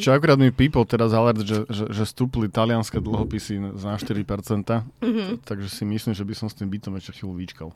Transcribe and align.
Čo 0.00 0.16
akurát 0.16 0.38
mi 0.38 0.52
pípol 0.52 0.84
teraz 0.84 1.10
alert, 1.12 1.42
že, 1.42 1.64
že, 1.66 1.84
že 1.90 2.04
stúpli 2.04 2.46
talianské 2.46 3.00
dlhopisy 3.02 3.60
na 3.80 3.96
4%, 3.96 4.22
mm-hmm. 4.22 5.28
takže 5.42 5.68
si 5.68 5.82
myslím, 5.84 6.12
že 6.14 6.24
by 6.24 6.34
som 6.36 6.46
s 6.46 6.54
tým 6.54 6.68
bytom 6.70 6.94
ešte 7.00 7.20
chvíľu 7.20 7.34
vyčkal. 7.36 7.68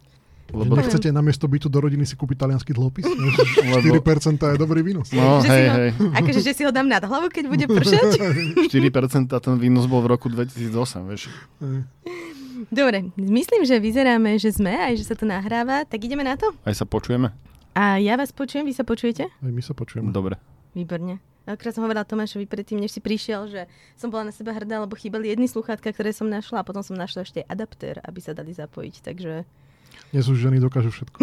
Lebo... 0.50 0.74
Že 0.74 0.82
nechcete 0.82 1.08
namiesto 1.14 1.46
bytu 1.46 1.70
do 1.70 1.78
rodiny 1.78 2.02
si 2.02 2.18
kúpiť 2.18 2.42
talianský 2.42 2.74
dlhopis? 2.74 3.06
4% 3.06 4.54
je 4.54 4.58
dobrý 4.58 4.82
výnos. 4.82 5.14
No, 5.14 5.38
že 5.42 5.46
hej, 5.46 5.54
si 5.54 5.62
ho, 5.62 5.76
hej. 5.78 5.90
Akože, 6.18 6.40
že 6.42 6.52
si 6.58 6.62
ho 6.66 6.74
dám 6.74 6.90
nad 6.90 7.02
hlavu, 7.02 7.30
keď 7.30 7.44
bude 7.46 7.66
pršať? 7.70 8.18
4% 8.66 9.30
ten 9.30 9.54
výnos 9.62 9.86
bol 9.86 10.02
v 10.02 10.10
roku 10.10 10.26
2008, 10.26 11.06
vieš. 11.06 11.30
Dobre, 12.68 13.08
myslím, 13.16 13.62
že 13.64 13.78
vyzeráme, 13.78 14.36
že 14.36 14.52
sme, 14.52 14.74
aj 14.74 14.98
že 14.98 15.04
sa 15.06 15.14
to 15.14 15.24
nahráva, 15.24 15.86
tak 15.86 16.02
ideme 16.02 16.26
na 16.26 16.34
to? 16.34 16.50
Aj 16.66 16.74
sa 16.74 16.84
počujeme? 16.84 17.30
A 17.72 18.02
ja 18.02 18.18
vás 18.18 18.34
počujem, 18.34 18.66
vy 18.66 18.74
sa 18.74 18.82
počujete? 18.82 19.30
Aj 19.30 19.50
my 19.54 19.62
sa 19.62 19.72
počujeme. 19.72 20.10
Dobre. 20.10 20.36
Výborne. 20.74 21.29
Akrát 21.46 21.72
som 21.72 21.82
hovorila 21.82 22.04
Tomášovi 22.04 22.44
predtým, 22.44 22.78
než 22.78 22.92
si 22.92 23.00
prišiel, 23.00 23.48
že 23.48 23.64
som 23.96 24.12
bola 24.12 24.28
na 24.28 24.32
seba 24.32 24.52
hrdá, 24.52 24.80
lebo 24.80 24.92
chýbali 24.94 25.28
jedny 25.28 25.48
sluchátka, 25.48 25.90
ktoré 25.90 26.12
som 26.12 26.28
našla 26.28 26.60
a 26.60 26.66
potom 26.66 26.84
som 26.84 26.94
našla 26.94 27.24
ešte 27.24 27.40
adaptér, 27.44 27.98
aby 28.04 28.20
sa 28.20 28.36
dali 28.36 28.52
zapojiť, 28.52 28.94
takže 29.02 29.44
Dnes 30.12 30.26
už 30.26 30.38
ženy 30.38 30.58
dokážu 30.58 30.90
všetko. 30.90 31.18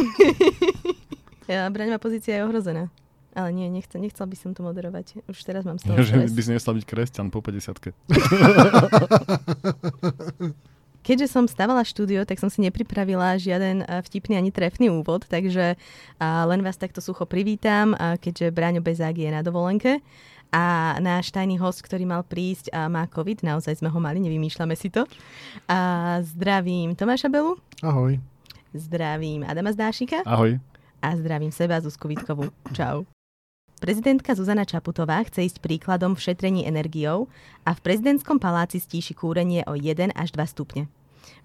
ja, 1.54 1.68
braňová 1.70 2.00
pozícia 2.00 2.36
je 2.36 2.44
ohrozená. 2.44 2.90
Ale 3.38 3.54
nie, 3.54 3.70
nechcel, 3.70 4.02
nechcel 4.02 4.26
by 4.26 4.34
som 4.34 4.58
to 4.58 4.66
moderovať. 4.66 5.22
Už 5.30 5.38
teraz 5.45 5.62
mám 5.62 5.78
z 5.78 5.86
toho 5.86 6.02
Že 6.02 6.26
stres. 6.26 6.34
by 6.34 6.42
si 6.42 6.50
nestal 6.58 6.73
byť 6.73 6.86
kresťan 6.90 7.30
po 7.30 7.38
50 7.45 7.78
Keďže 11.08 11.32
som 11.32 11.48
stavala 11.48 11.88
štúdio, 11.88 12.28
tak 12.28 12.36
som 12.36 12.52
si 12.52 12.60
nepripravila 12.60 13.40
žiaden 13.40 13.88
a, 13.88 14.04
vtipný 14.04 14.36
ani 14.36 14.52
trefný 14.52 14.92
úvod, 14.92 15.24
takže 15.24 15.80
a, 16.20 16.44
len 16.52 16.60
vás 16.60 16.76
takto 16.76 17.00
sucho 17.00 17.24
privítam, 17.24 17.96
a, 17.96 18.20
keďže 18.20 18.52
Braňo 18.52 18.84
Bezák 18.84 19.16
je 19.16 19.32
na 19.32 19.40
dovolenke. 19.40 20.04
A 20.52 20.96
náš 21.04 21.32
tajný 21.32 21.60
host, 21.60 21.84
ktorý 21.84 22.08
mal 22.08 22.24
prísť, 22.24 22.72
má 22.88 23.04
COVID, 23.12 23.44
naozaj 23.44 23.84
sme 23.84 23.92
ho 23.92 24.00
mali, 24.00 24.24
nevymýšľame 24.24 24.80
si 24.80 24.88
to. 24.88 25.04
A 25.68 26.20
zdravím 26.23 26.96
Tomáša 26.96 27.28
Belu, 27.28 27.59
Ahoj. 27.84 28.16
zdravím 28.72 29.44
Adama 29.44 29.76
Zdášika 29.76 30.24
Ahoj. 30.24 30.56
a 31.03 31.08
zdravím 31.20 31.52
seba 31.52 31.84
Zuzku 31.84 32.08
Vitkovú. 32.08 32.48
Čau. 32.72 33.03
Prezidentka 33.84 34.34
Zuzana 34.34 34.64
Čaputová 34.64 35.20
chce 35.28 35.52
ísť 35.52 35.59
príkladom 35.59 36.16
v 36.16 36.24
šetrení 36.24 36.64
energiou 36.64 37.28
a 37.68 37.76
v 37.76 37.84
prezidentskom 37.84 38.40
paláci 38.40 38.80
stíši 38.80 39.14
kúrenie 39.20 39.68
o 39.68 39.76
1 39.76 40.16
až 40.16 40.31
2 40.31 40.48
stupne. 40.48 40.88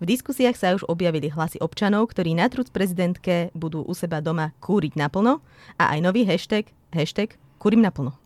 V 0.03 0.05
diskusiách 0.05 0.57
sa 0.59 0.75
už 0.75 0.87
objavili 0.91 1.31
hlasy 1.31 1.63
občanov, 1.63 2.11
ktorí 2.11 2.35
na 2.35 2.51
trúc 2.51 2.71
prezidentke 2.75 3.55
budú 3.55 3.87
u 3.87 3.95
seba 3.95 4.19
doma 4.19 4.51
kúriť 4.59 4.99
naplno 4.99 5.41
a 5.79 5.95
aj 5.95 5.99
nový 6.03 6.27
hashtag, 6.27 6.71
hashtag 6.91 7.39
kúrim 7.63 7.83
naplno. 7.83 8.19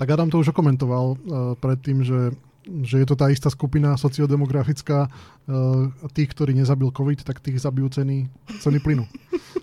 Tak 0.00 0.08
Adam 0.08 0.32
to 0.32 0.40
už 0.40 0.50
okomentoval 0.50 1.14
uh, 1.14 1.16
predtým, 1.60 2.02
že, 2.02 2.34
že 2.82 3.04
je 3.04 3.06
to 3.06 3.14
tá 3.14 3.30
istá 3.30 3.52
skupina 3.52 3.94
sociodemografická. 3.94 5.06
Uh, 5.46 5.92
tých, 6.10 6.32
ktorí 6.32 6.56
nezabil 6.56 6.90
COVID, 6.90 7.22
tak 7.22 7.38
tých 7.38 7.62
zabijú 7.62 7.92
ceny, 7.92 8.26
ceny 8.58 8.78
plynu. 8.82 9.06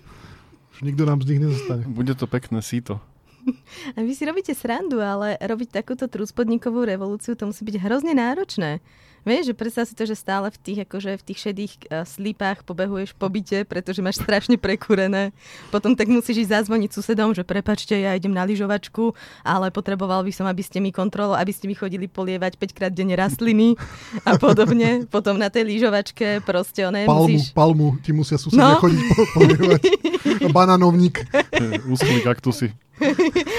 Už 0.72 0.86
nikto 0.86 1.04
nám 1.04 1.20
z 1.20 1.34
nich 1.34 1.40
nezostane. 1.44 1.84
Bude 1.84 2.16
to 2.16 2.24
pekné 2.24 2.64
síto. 2.64 3.02
A 3.96 4.00
vy 4.00 4.12
si 4.14 4.24
robíte 4.24 4.52
srandu, 4.52 5.00
ale 5.00 5.36
robiť 5.40 5.82
takúto 5.82 6.06
trúspodníkovú 6.06 6.84
revolúciu, 6.84 7.36
to 7.36 7.48
musí 7.48 7.64
byť 7.64 7.76
hrozne 7.80 8.12
náročné. 8.16 8.80
Vieš, 9.20 9.52
že 9.52 9.54
predstav 9.54 9.84
si 9.84 9.92
to, 9.92 10.08
že 10.08 10.16
stále 10.16 10.48
v 10.48 10.58
tých, 10.58 10.78
akože 10.88 11.20
v 11.20 11.22
tých 11.28 11.38
šedých 11.44 11.72
uh, 11.86 12.08
slípách 12.08 12.64
pobehuješ 12.64 13.12
po 13.12 13.28
byte, 13.28 13.68
pretože 13.68 14.00
máš 14.00 14.20
strašne 14.20 14.56
prekúrené. 14.56 15.36
Potom 15.68 15.92
tak 15.92 16.08
musíš 16.08 16.48
ísť 16.48 16.64
zazvoniť 16.64 16.90
susedom, 16.90 17.36
že 17.36 17.44
prepačte, 17.44 17.92
ja 17.92 18.16
idem 18.16 18.32
na 18.32 18.48
lyžovačku, 18.48 19.12
ale 19.44 19.68
potreboval 19.68 20.24
by 20.24 20.32
som, 20.32 20.48
aby 20.48 20.64
ste 20.64 20.80
mi 20.80 20.88
kontrolo, 20.88 21.36
aby 21.36 21.52
ste 21.52 21.68
mi 21.68 21.76
chodili 21.76 22.08
polievať 22.08 22.56
5 22.56 22.76
krát 22.76 22.92
denne 22.96 23.12
rastliny 23.12 23.76
a 24.24 24.40
podobne. 24.40 25.04
Potom 25.14 25.36
na 25.36 25.52
tej 25.52 25.68
lyžovačke 25.68 26.40
proste 26.42 26.88
oné 26.88 27.04
Palmu, 27.04 27.28
musíš... 27.28 27.52
palmu, 27.52 28.00
ti 28.00 28.10
musia 28.16 28.40
susedia 28.40 28.76
No. 28.76 28.80
chodiť 28.80 29.00
po, 29.12 29.22
polievať. 29.36 29.82
Bananovník. 30.56 31.20
Úschlý 31.92 32.24
kaktusy. 32.24 32.72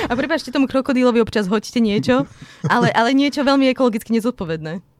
A 0.06 0.14
prepáčte 0.14 0.54
tomu 0.54 0.70
krokodílovi 0.70 1.18
občas 1.18 1.50
hoďte 1.50 1.82
niečo, 1.82 2.30
ale, 2.70 2.94
ale 2.94 3.10
niečo 3.18 3.42
veľmi 3.42 3.74
ekologicky 3.74 4.14
nezodpovedné. 4.14 4.91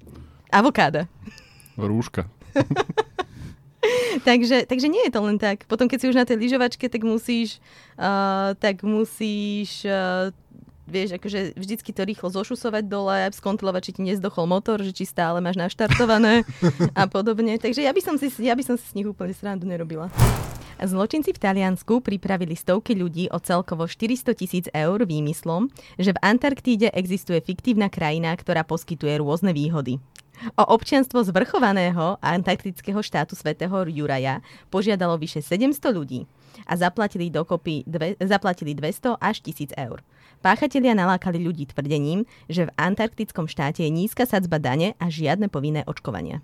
Avokáda. 0.52 1.08
Rúška. 1.80 2.28
takže, 4.28 4.68
takže 4.68 4.88
nie 4.92 5.08
je 5.08 5.12
to 5.16 5.22
len 5.24 5.40
tak. 5.40 5.64
Potom, 5.66 5.88
keď 5.88 5.98
si 5.98 6.10
už 6.12 6.20
na 6.20 6.28
tej 6.28 6.38
lyžovačke, 6.38 6.92
tak 6.92 7.02
musíš, 7.08 7.64
uh, 7.96 8.54
tak 8.60 8.84
musíš, 8.84 9.88
uh, 9.88 10.36
vieš, 10.92 11.16
akože 11.16 11.56
vždycky 11.56 11.96
to 11.96 12.04
rýchlo 12.04 12.28
zošusovať 12.28 12.84
dole, 12.86 13.32
skontrolovať, 13.32 13.82
či 13.82 13.92
ti 13.96 14.02
nezdochol 14.04 14.46
motor, 14.46 14.84
že 14.84 14.92
či 14.92 15.08
stále 15.08 15.40
máš 15.40 15.56
naštartované 15.56 16.44
a 17.00 17.08
podobne. 17.08 17.56
Takže 17.56 17.82
ja 17.82 17.96
by 17.96 18.02
som 18.04 18.16
si, 18.20 18.28
ja 18.44 18.54
by 18.54 18.64
som 18.68 18.76
si 18.76 18.86
s 18.86 18.96
nich 18.96 19.08
úplne 19.08 19.32
srandu 19.32 19.64
nerobila. 19.64 20.12
Zločinci 20.82 21.30
v 21.38 21.42
Taliansku 21.46 22.02
pripravili 22.02 22.58
stovky 22.58 22.98
ľudí 22.98 23.30
o 23.30 23.38
celkovo 23.38 23.86
400 23.86 24.34
tisíc 24.34 24.66
eur 24.74 25.06
výmyslom, 25.06 25.70
že 26.02 26.10
v 26.10 26.22
Antarktíde 26.26 26.90
existuje 26.90 27.38
fiktívna 27.38 27.86
krajina, 27.86 28.34
ktorá 28.34 28.66
poskytuje 28.66 29.22
rôzne 29.22 29.54
výhody. 29.54 30.02
O 30.58 30.64
občianstvo 30.74 31.22
zvrchovaného 31.22 32.18
antarktického 32.18 32.98
štátu 33.06 33.38
svätého 33.38 33.86
Juraja 33.86 34.42
požiadalo 34.74 35.14
vyše 35.22 35.46
700 35.46 35.78
ľudí 35.94 36.26
a 36.66 36.74
zaplatili 36.74 37.30
dokopy 37.30 37.86
dve, 37.86 38.18
zaplatili 38.18 38.74
200 38.74 39.22
až 39.22 39.46
1000 39.46 39.78
eur. 39.78 40.02
Páchatelia 40.42 40.98
nalákali 40.98 41.38
ľudí 41.38 41.70
tvrdením, 41.70 42.26
že 42.50 42.66
v 42.66 42.74
antarktickom 42.74 43.46
štáte 43.46 43.86
je 43.86 43.94
nízka 43.94 44.26
sadzba 44.26 44.58
dane 44.58 44.98
a 44.98 45.06
žiadne 45.06 45.46
povinné 45.54 45.86
očkovania. 45.86 46.42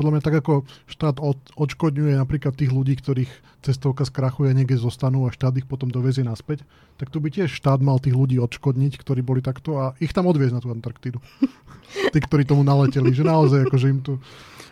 Podľa 0.00 0.16
mňa 0.16 0.22
tak 0.24 0.40
ako 0.40 0.64
štát 0.88 1.20
od, 1.20 1.36
odškodňuje 1.60 2.16
napríklad 2.16 2.56
tých 2.56 2.72
ľudí, 2.72 2.96
ktorých 2.96 3.28
cestovka 3.60 4.08
skrachuje 4.08 4.48
a 4.48 4.56
niekde 4.56 4.80
zostanú 4.80 5.28
a 5.28 5.34
štát 5.36 5.52
ich 5.60 5.68
potom 5.68 5.92
dovezie 5.92 6.24
naspäť, 6.24 6.64
tak 6.96 7.12
tu 7.12 7.20
by 7.20 7.28
tiež 7.28 7.52
štát 7.52 7.84
mal 7.84 8.00
tých 8.00 8.16
ľudí 8.16 8.40
odškodniť, 8.40 8.96
ktorí 8.96 9.20
boli 9.20 9.44
takto 9.44 9.76
a 9.76 9.92
ich 10.00 10.16
tam 10.16 10.24
odviezť 10.24 10.56
na 10.56 10.64
tú 10.64 10.72
Antarktídu. 10.72 11.20
Tí, 12.16 12.16
ktorí 12.16 12.48
tomu 12.48 12.64
naleteli, 12.64 13.12
že 13.12 13.28
naozaj 13.28 13.68
akože 13.68 13.86
im 13.92 14.00
tu... 14.00 14.16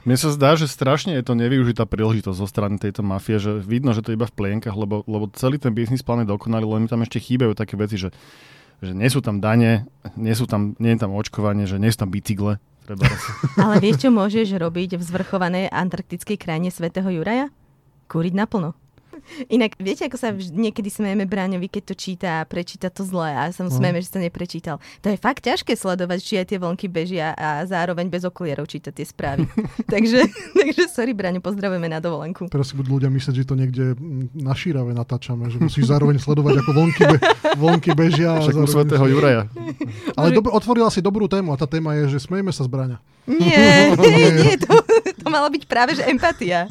Mne 0.09 0.17
sa 0.17 0.33
zdá, 0.33 0.57
že 0.57 0.65
strašne 0.65 1.13
je 1.21 1.29
to 1.29 1.37
nevyužitá 1.37 1.85
príležitosť 1.85 2.39
zo 2.41 2.49
strany 2.49 2.81
tejto 2.81 3.05
mafie, 3.05 3.37
že 3.37 3.61
vidno, 3.61 3.93
že 3.93 4.01
to 4.01 4.15
je 4.15 4.17
iba 4.17 4.25
v 4.25 4.33
plienkach, 4.33 4.73
lebo, 4.73 5.05
lebo 5.05 5.29
celý 5.37 5.61
ten 5.61 5.77
biznis 5.77 6.01
plán 6.01 6.25
je 6.25 6.33
dokonalý, 6.33 6.65
len 6.65 6.81
mi 6.81 6.89
tam 6.89 7.05
ešte 7.05 7.21
chýbajú 7.21 7.53
také 7.53 7.77
veci, 7.77 8.01
že, 8.01 8.17
že 8.81 8.97
nie 8.97 9.13
sú 9.13 9.21
tam 9.21 9.45
dane, 9.45 9.85
nie, 10.17 10.33
sú 10.33 10.49
tam, 10.49 10.73
nie 10.81 10.97
je 10.97 11.05
tam 11.05 11.13
očkovanie, 11.13 11.69
že 11.69 11.77
nie 11.77 11.93
sú 11.93 12.09
tam 12.09 12.09
bicykle. 12.09 12.57
Treba 12.89 13.05
Ale 13.69 13.85
vieš, 13.85 14.09
čo 14.09 14.09
môžeš 14.09 14.57
robiť 14.57 14.97
v 14.97 15.03
zvrchovanej 15.05 15.69
antarktickej 15.69 16.41
krajine 16.41 16.73
svätého 16.73 17.05
Juraja? 17.13 17.53
Kúriť 18.09 18.33
naplno. 18.33 18.73
Inak, 19.49 19.77
viete, 19.77 20.03
ako 20.03 20.15
sa 20.15 20.29
vž- 20.31 20.51
niekedy 20.51 20.89
smejeme 20.89 21.25
Bráňovi, 21.25 21.69
keď 21.69 21.83
to 21.85 21.95
číta 21.95 22.29
a 22.37 22.45
prečíta 22.45 22.89
to 22.89 23.03
zle 23.03 23.27
a 23.27 23.49
sa 23.49 23.61
mu 23.61 23.69
No. 23.69 23.77
smejeme, 23.77 23.99
že 23.99 24.09
sa 24.09 24.19
neprečítal. 24.19 24.77
To 24.99 25.09
je 25.09 25.17
fakt 25.17 25.43
ťažké 25.43 25.73
sledovať, 25.73 26.19
či 26.19 26.35
aj 26.37 26.47
tie 26.47 26.59
vlnky 26.59 26.87
bežia 26.87 27.33
a 27.33 27.63
zároveň 27.63 28.07
bez 28.07 28.23
okulierov 28.23 28.65
čítať 28.65 28.93
tie 28.93 29.05
správy. 29.05 29.45
takže, 29.87 30.27
takže 30.59 30.83
sorry, 30.87 31.13
Bráňo, 31.13 31.39
pozdravujeme 31.39 31.87
na 31.87 31.99
dovolenku. 31.99 32.47
Teraz 32.47 32.69
si 32.69 32.75
budú 32.75 32.97
ľudia 32.97 33.09
myslieť, 33.09 33.35
že 33.35 33.45
to 33.45 33.55
niekde 33.55 33.85
mm, 33.93 34.35
na 34.35 34.53
šírave 34.53 34.91
natáčame, 34.91 35.47
že 35.47 35.59
musíš 35.59 35.87
zároveň 35.87 36.17
sledovať, 36.17 36.55
ako 36.59 36.71
vonky, 36.73 37.03
be, 37.05 37.17
vonky 37.57 37.91
bežia. 37.93 38.33
a 38.33 38.41
Však 38.41 38.55
zároveň- 38.57 38.73
svätého 38.73 39.05
Juraja. 39.07 39.43
Ale 40.15 40.33
dob- 40.33 40.51
otvorila 40.51 40.89
si 40.89 40.99
dobrú 40.99 41.27
tému 41.27 41.51
a 41.51 41.57
tá 41.57 41.65
téma 41.65 41.95
je, 41.97 42.17
že 42.17 42.25
smejme 42.25 42.49
sa 42.49 42.63
zbraňa. 42.63 42.99
Nie, 43.29 43.93
nie, 43.93 44.25
nie 44.41 44.55
to, 44.57 44.73
to 45.15 45.27
mala 45.27 45.47
byť 45.49 45.65
práve, 45.65 45.93
že 45.93 46.01
empatia. 46.03 46.65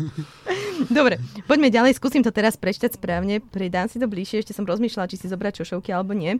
Dobre, 0.88 1.20
poďme 1.44 1.68
ďalej, 1.68 2.00
skúsim 2.00 2.24
to 2.24 2.31
teraz 2.31 2.56
prečítať 2.56 2.96
správne, 2.96 3.44
pridám 3.44 3.92
si 3.92 4.00
to 4.00 4.08
bližšie, 4.08 4.40
ešte 4.40 4.56
som 4.56 4.64
rozmýšľala, 4.64 5.12
či 5.12 5.20
si 5.20 5.28
zobrať 5.28 5.59
čošovky 5.59 5.92
alebo 5.92 6.16
nie. 6.16 6.40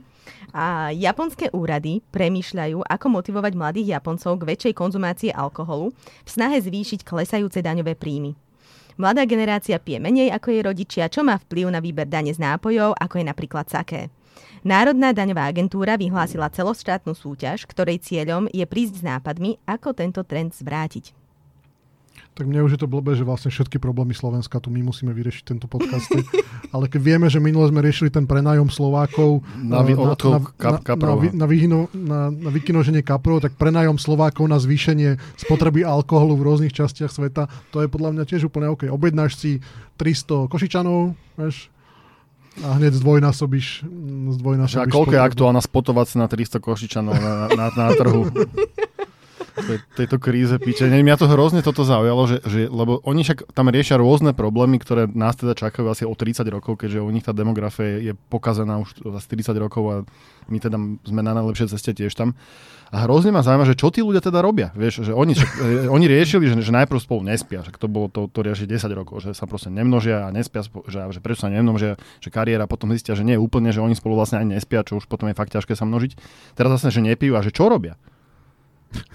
A 0.56 0.96
japonské 0.96 1.52
úrady 1.52 2.00
premýšľajú, 2.16 2.80
ako 2.80 3.06
motivovať 3.12 3.54
mladých 3.60 4.00
Japoncov 4.00 4.40
k 4.40 4.48
väčšej 4.56 4.74
konzumácii 4.74 5.36
alkoholu 5.36 5.92
v 6.24 6.30
snahe 6.32 6.64
zvýšiť 6.64 7.04
klesajúce 7.04 7.60
daňové 7.60 8.00
príjmy. 8.00 8.40
Mladá 8.96 9.28
generácia 9.28 9.84
pije 9.84 10.00
menej 10.00 10.32
ako 10.32 10.48
jej 10.56 10.64
rodičia, 10.64 11.12
čo 11.12 11.28
má 11.28 11.36
vplyv 11.44 11.68
na 11.68 11.84
výber 11.84 12.08
dane 12.08 12.32
z 12.32 12.40
nápojov, 12.40 12.96
ako 12.96 13.20
je 13.20 13.26
napríklad 13.28 13.68
saké. 13.68 14.08
Národná 14.64 15.12
daňová 15.12 15.52
agentúra 15.52 16.00
vyhlásila 16.00 16.48
celoštátnu 16.48 17.12
súťaž, 17.12 17.68
ktorej 17.68 18.00
cieľom 18.00 18.48
je 18.48 18.64
prísť 18.64 19.02
s 19.02 19.04
nápadmi, 19.04 19.60
ako 19.68 19.92
tento 19.92 20.24
trend 20.24 20.56
zvrátiť. 20.56 21.17
Tak 22.38 22.46
mne 22.46 22.62
už 22.62 22.78
je 22.78 22.82
to 22.82 22.86
blbé, 22.86 23.18
že 23.18 23.26
vlastne 23.26 23.50
všetky 23.50 23.82
problémy 23.82 24.14
Slovenska 24.14 24.62
tu 24.62 24.70
my 24.70 24.86
musíme 24.86 25.10
vyriešiť 25.10 25.44
tento 25.44 25.66
podcast. 25.66 26.06
Ale 26.70 26.86
keď 26.86 27.02
vieme, 27.02 27.26
že 27.26 27.42
minule 27.42 27.66
sme 27.66 27.82
riešili 27.82 28.08
ten 28.08 28.24
prenájom 28.24 28.70
Slovákov 28.70 29.42
Na 29.58 29.82
vy- 29.82 29.98
odchov 29.98 30.54
kap- 30.54 30.86
kaprov. 30.86 31.18
na, 31.18 31.24
vy- 31.24 31.34
na, 31.34 31.46
vyhyno- 31.46 31.90
na, 31.92 32.20
na 32.30 32.50
vykinoženie 32.50 33.02
kaprov, 33.02 33.42
tak 33.42 33.58
prenájom 33.58 33.98
Slovákov 33.98 34.46
na 34.46 34.56
zvýšenie 34.56 35.18
spotreby 35.36 35.82
alkoholu 35.82 36.38
v 36.38 36.46
rôznych 36.46 36.72
častiach 36.72 37.10
sveta, 37.10 37.50
to 37.72 37.82
je 37.82 37.90
podľa 37.90 38.14
mňa 38.14 38.24
tiež 38.24 38.46
úplne 38.46 38.70
OK. 38.70 38.86
Objednáš 38.86 39.34
si 39.34 39.58
300 39.98 40.46
košičanov, 40.46 41.18
vieš, 41.36 41.74
A 42.58 42.74
hneď 42.74 42.98
zdvojnásobíš, 42.98 43.86
zdvojnásobíš 44.34 44.82
a 44.82 44.90
koľko 44.90 45.14
je 45.14 45.22
aktuálna 45.22 45.62
spotová 45.62 46.10
cena 46.10 46.26
300 46.26 46.58
košičanov 46.58 47.14
na, 47.14 47.34
na, 47.54 47.66
na, 47.70 47.86
na 47.86 47.94
trhu? 47.94 48.26
Tej, 49.68 49.80
tejto 50.00 50.18
kríze 50.24 50.56
píče. 50.56 50.88
Nie, 50.88 51.04
mňa 51.04 51.20
to 51.20 51.28
hrozne 51.28 51.60
toto 51.60 51.84
zaujalo, 51.84 52.24
že, 52.24 52.38
že, 52.48 52.72
lebo 52.72 53.04
oni 53.04 53.28
však 53.28 53.52
tam 53.52 53.68
riešia 53.68 54.00
rôzne 54.00 54.32
problémy, 54.32 54.80
ktoré 54.80 55.12
nás 55.12 55.36
teda 55.36 55.54
čakajú 55.60 55.92
asi 55.92 56.08
o 56.08 56.16
30 56.16 56.48
rokov, 56.48 56.80
keďže 56.80 57.04
u 57.04 57.12
nich 57.12 57.28
tá 57.28 57.36
demografia 57.36 58.00
je, 58.00 58.14
pokazená 58.32 58.80
už 58.80 59.04
za 59.04 59.20
40 59.20 59.52
rokov 59.60 59.84
a 59.92 59.96
my 60.48 60.58
teda 60.64 60.80
sme 61.04 61.22
na 61.22 61.36
najlepšej 61.36 61.76
ceste 61.76 61.92
tiež 61.92 62.16
tam. 62.16 62.40
A 62.88 63.04
hrozne 63.04 63.36
ma 63.36 63.44
zaujíma, 63.44 63.68
že 63.68 63.76
čo 63.76 63.92
tí 63.92 64.00
ľudia 64.00 64.24
teda 64.24 64.40
robia. 64.40 64.72
Vieš, 64.72 65.04
že 65.04 65.12
oni, 65.12 65.36
však, 65.36 65.52
e, 65.60 65.92
oni 65.92 66.06
riešili, 66.08 66.48
že, 66.48 66.56
že 66.64 66.72
najprv 66.72 67.04
spolu 67.04 67.28
nespia, 67.28 67.60
však 67.60 67.76
to 67.76 67.92
bolo 67.92 68.08
to, 68.08 68.32
to 68.32 68.40
rieši 68.40 68.64
10 68.64 68.88
rokov, 68.96 69.28
že 69.28 69.36
sa 69.36 69.44
proste 69.44 69.68
nemnožia 69.68 70.24
a 70.24 70.32
nespia, 70.32 70.64
že, 70.64 71.00
že 71.12 71.20
prečo 71.20 71.44
sa 71.44 71.52
nemnožia, 71.52 72.00
že 72.24 72.32
kariéra 72.32 72.64
potom 72.64 72.96
zistia, 72.96 73.20
že 73.20 73.28
nie 73.28 73.36
úplne, 73.36 73.76
že 73.76 73.84
oni 73.84 73.92
spolu 73.92 74.16
vlastne 74.16 74.40
ani 74.40 74.56
nespia, 74.56 74.88
čo 74.88 75.04
už 75.04 75.12
potom 75.12 75.28
je 75.28 75.36
fakt 75.36 75.52
ťažké 75.52 75.76
sa 75.76 75.84
množiť. 75.84 76.16
Teraz 76.56 76.80
zase, 76.80 76.96
že 76.96 77.04
nepijú 77.04 77.36
a 77.36 77.44
že 77.44 77.52
čo 77.52 77.68
robia? 77.68 78.00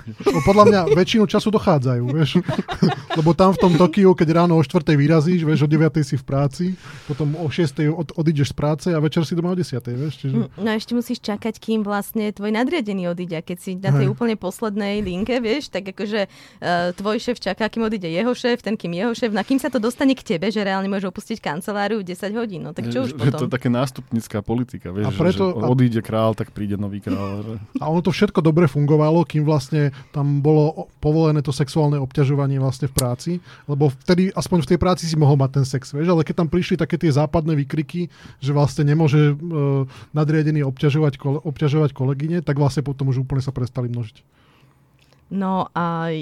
No, 0.03 0.43
podľa 0.43 0.65
mňa 0.67 0.81
väčšinu 0.99 1.25
času 1.31 1.55
dochádzajú, 1.55 2.05
vieš. 2.11 2.43
Lebo 3.19 3.37
tam 3.37 3.55
v 3.55 3.59
tom 3.61 3.73
Tokiu, 3.79 4.17
keď 4.17 4.43
ráno 4.43 4.59
o 4.59 4.63
4. 4.65 4.83
vyrazíš, 4.99 5.47
vieš, 5.47 5.63
o 5.63 5.69
9. 5.71 6.03
si 6.03 6.19
v 6.19 6.25
práci, 6.27 6.65
potom 7.07 7.39
o 7.39 7.47
6. 7.47 7.87
Od, 7.93 8.09
odídeš 8.19 8.51
z 8.51 8.57
práce 8.57 8.89
a 8.91 8.99
večer 8.99 9.23
si 9.23 9.37
doma 9.39 9.53
o 9.53 9.57
10. 9.57 9.79
Vieš, 9.79 10.15
čiže... 10.19 10.35
Mm, 10.35 10.49
No 10.59 10.69
a 10.71 10.75
ešte 10.75 10.93
musíš 10.99 11.23
čakať, 11.23 11.63
kým 11.63 11.87
vlastne 11.87 12.35
tvoj 12.35 12.51
nadriadený 12.51 13.15
odíde. 13.15 13.39
Keď 13.39 13.59
si 13.63 13.71
na 13.79 13.95
tej 13.95 14.11
Hej. 14.11 14.15
úplne 14.17 14.35
poslednej 14.35 15.05
linke, 15.05 15.39
vieš, 15.39 15.71
tak 15.71 15.87
akože 15.95 16.27
uh, 16.27 16.91
tvoj 16.99 17.17
šéf 17.23 17.39
čaká, 17.39 17.71
kým 17.71 17.87
odíde 17.87 18.11
jeho 18.11 18.33
šéf, 18.35 18.59
ten 18.65 18.75
kým 18.75 18.97
jeho 18.97 19.13
šéf, 19.15 19.31
na 19.31 19.47
kým 19.47 19.63
sa 19.63 19.71
to 19.71 19.79
dostane 19.79 20.17
k 20.19 20.23
tebe, 20.25 20.51
že 20.51 20.67
reálne 20.67 20.91
môže 20.91 21.07
opustiť 21.07 21.39
kanceláriu 21.39 22.03
10 22.03 22.19
hodín. 22.35 22.67
No 22.67 22.75
tak 22.75 22.91
čo 22.91 23.07
už 23.07 23.15
že, 23.15 23.19
to 23.19 23.23
potom? 23.23 23.47
je 23.47 23.55
také 23.55 23.69
nástupnická 23.71 24.39
politika, 24.43 24.91
vieš, 24.91 25.07
A 25.07 25.11
preto- 25.15 25.55
že, 25.55 25.63
že 25.63 25.71
odíde 25.71 26.01
král, 26.03 26.35
tak 26.35 26.51
príde 26.51 26.75
nový 26.75 26.99
král. 27.05 27.45
Že... 27.45 27.55
A 27.79 27.85
ono 27.87 28.01
to 28.03 28.11
všetko 28.11 28.43
dobre 28.43 28.67
fungovalo, 28.67 29.23
kým 29.29 29.47
vlastne 29.47 29.62
tam 30.11 30.41
bolo 30.41 30.89
povolené 30.99 31.45
to 31.45 31.53
sexuálne 31.53 32.01
obťažovanie 32.01 32.57
vlastne 32.59 32.89
v 32.89 32.95
práci, 32.97 33.31
lebo 33.69 33.93
vtedy 33.93 34.33
aspoň 34.33 34.59
v 34.65 34.71
tej 34.75 34.79
práci 34.81 35.05
si 35.05 35.15
mohol 35.15 35.37
mať 35.37 35.63
ten 35.63 35.67
sex, 35.69 35.93
vieš, 35.93 36.11
ale 36.11 36.27
keď 36.27 36.43
tam 36.43 36.49
prišli 36.49 36.81
také 36.81 36.97
tie 36.97 37.13
západné 37.13 37.53
výkriky, 37.55 38.09
že 38.41 38.51
vlastne 38.51 38.89
nemôže 38.89 39.33
e, 39.33 39.35
nadriadený 40.17 40.65
obťažovať, 40.67 41.15
kole, 41.21 41.39
obťažovať 41.45 41.91
kolegyne, 41.93 42.41
tak 42.41 42.57
vlastne 42.57 42.83
potom 42.83 43.13
už 43.13 43.23
úplne 43.23 43.45
sa 43.45 43.53
prestali 43.53 43.93
množiť. 43.93 44.25
No 45.33 45.73
a 45.73 46.13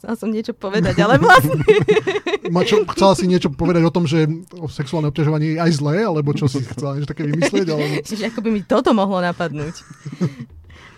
chcela 0.00 0.16
som 0.16 0.32
niečo 0.32 0.56
povedať, 0.56 0.96
ale 1.04 1.20
vlastne... 1.20 1.60
Ma 2.54 2.64
čo, 2.64 2.88
chcela 2.96 3.12
si 3.12 3.28
niečo 3.28 3.52
povedať 3.52 3.84
o 3.84 3.92
tom, 3.92 4.08
že 4.08 4.24
sexuálne 4.72 5.12
obťažovanie 5.12 5.54
je 5.54 5.58
aj 5.60 5.70
zlé, 5.76 6.08
alebo 6.08 6.32
čo 6.32 6.48
si 6.48 6.64
chcela 6.64 6.96
niečo 6.96 7.12
také 7.12 7.28
vymyslieť? 7.28 7.66
Alebo... 7.68 7.94
Čiže 8.08 8.32
ako 8.32 8.40
by 8.40 8.48
mi 8.48 8.64
toto 8.64 8.96
mohlo 8.96 9.20
napadnúť. 9.20 9.84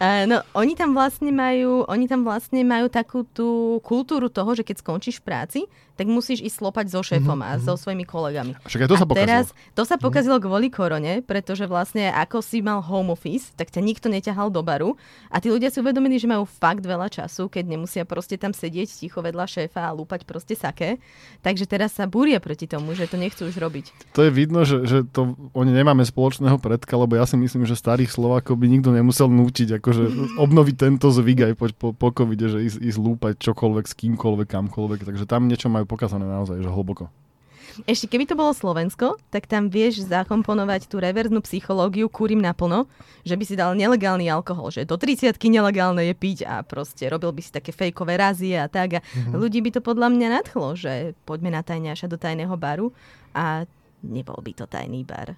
Uh, 0.03 0.27
no, 0.27 0.43
oni 0.59 0.75
tam 0.75 0.99
vlastne 0.99 1.31
majú, 1.31 1.87
oni 1.87 2.11
tam 2.11 2.27
vlastne 2.27 2.67
majú 2.67 2.91
takú 2.91 3.23
tú 3.23 3.79
kultúru 3.87 4.27
toho, 4.27 4.51
že 4.59 4.67
keď 4.67 4.83
skončíš 4.83 5.23
v 5.23 5.27
práci, 5.31 5.61
tak 5.97 6.07
musíš 6.09 6.43
ísť 6.43 6.57
slopať 6.63 6.87
so 6.91 7.01
šéfom 7.05 7.39
a 7.45 7.59
so 7.61 7.77
svojimi 7.77 8.05
kolegami. 8.09 8.57
Však 8.65 8.85
aj 8.85 8.89
to 8.89 8.97
a 8.97 9.01
sa 9.01 9.07
pokazilo. 9.07 9.23
teraz 9.23 9.47
to 9.77 9.83
sa 9.85 9.97
pokazilo 9.97 10.37
kvôli 10.41 10.69
korone, 10.73 11.21
pretože 11.25 11.69
vlastne 11.69 12.11
ako 12.13 12.41
si 12.41 12.65
mal 12.65 12.81
home 12.81 13.13
office, 13.13 13.53
tak 13.55 13.71
ťa 13.71 13.81
nikto 13.85 14.07
neťahal 14.09 14.49
do 14.49 14.65
baru 14.65 14.97
a 15.29 15.39
tí 15.39 15.53
ľudia 15.53 15.69
si 15.69 15.81
uvedomili, 15.81 16.17
že 16.17 16.31
majú 16.31 16.49
fakt 16.49 16.85
veľa 16.85 17.09
času, 17.13 17.49
keď 17.53 17.65
nemusia 17.77 18.03
proste 18.09 18.37
tam 18.37 18.57
sedieť 18.57 18.89
ticho 18.89 19.21
vedľa 19.21 19.47
šéfa 19.49 19.89
a 19.89 19.95
lúpať 19.95 20.25
proste 20.25 20.57
saké. 20.57 20.99
Takže 21.45 21.69
teraz 21.69 21.97
sa 21.97 22.09
búria 22.09 22.41
proti 22.43 22.67
tomu, 22.67 22.93
že 22.97 23.09
to 23.09 23.21
nechcú 23.21 23.49
už 23.49 23.57
robiť. 23.59 24.15
To 24.17 24.27
je 24.27 24.31
vidno, 24.33 24.65
že, 24.65 24.85
že 24.85 24.99
to, 25.07 25.37
oni 25.53 25.71
nemáme 25.73 26.03
spoločného 26.03 26.59
predka, 26.59 26.95
lebo 26.97 27.17
ja 27.17 27.25
si 27.29 27.37
myslím, 27.37 27.69
že 27.69 27.79
starých 27.79 28.13
Slovákov 28.13 28.59
by 28.59 28.67
nikto 28.69 28.91
nemusel 28.95 29.29
nútiť, 29.31 29.79
akože 29.81 30.37
obnoviť 30.39 30.75
tento 30.77 31.09
zvyk 31.11 31.53
aj 31.53 31.55
po, 31.59 31.67
po, 31.73 31.89
po 31.95 32.09
covide, 32.15 32.49
že 32.49 32.59
ísť, 32.63 32.79
ísť 32.79 32.99
lúpať 32.99 33.35
čokoľvek 33.41 33.85
s 33.89 33.95
kýmkoľvek, 33.99 34.49
kamkoľvek, 34.49 35.01
takže 35.09 35.25
tam 35.27 35.49
niečo 35.49 35.69
majú 35.73 35.82
pokazané 35.89 36.25
naozaj, 36.25 36.61
že 36.61 36.71
hlboko. 36.71 37.11
Ešte 37.89 38.05
keby 38.05 38.29
to 38.29 38.37
bolo 38.37 38.53
Slovensko, 38.53 39.17
tak 39.33 39.49
tam 39.49 39.73
vieš 39.73 40.05
zakomponovať 40.05 40.93
tú 40.93 41.01
reverznú 41.01 41.41
psychológiu 41.41 42.05
kúrim 42.13 42.37
naplno, 42.37 42.85
že 43.25 43.33
by 43.33 43.45
si 43.49 43.57
dal 43.57 43.73
nelegálny 43.73 44.29
alkohol, 44.29 44.69
že 44.69 44.85
do 44.85 45.01
30 45.01 45.33
nelegálne 45.49 46.05
je 46.05 46.13
piť 46.13 46.39
a 46.45 46.61
proste 46.61 47.09
robil 47.09 47.33
by 47.33 47.41
si 47.41 47.49
také 47.49 47.73
fejkové 47.73 48.21
razie 48.21 48.61
a 48.61 48.69
tak. 48.69 48.99
A 48.99 49.01
mm-hmm. 49.01 49.33
ľudí 49.33 49.65
by 49.65 49.71
to 49.73 49.81
podľa 49.81 50.13
mňa 50.13 50.29
nadchlo, 50.43 50.77
že 50.77 51.17
poďme 51.25 51.57
na 51.57 51.65
tajňaša 51.65 52.13
do 52.13 52.21
tajného 52.21 52.53
baru 52.61 52.93
a 53.33 53.65
nebol 54.05 54.37
by 54.45 54.53
to 54.53 54.69
tajný 54.69 55.09
bar. 55.09 55.33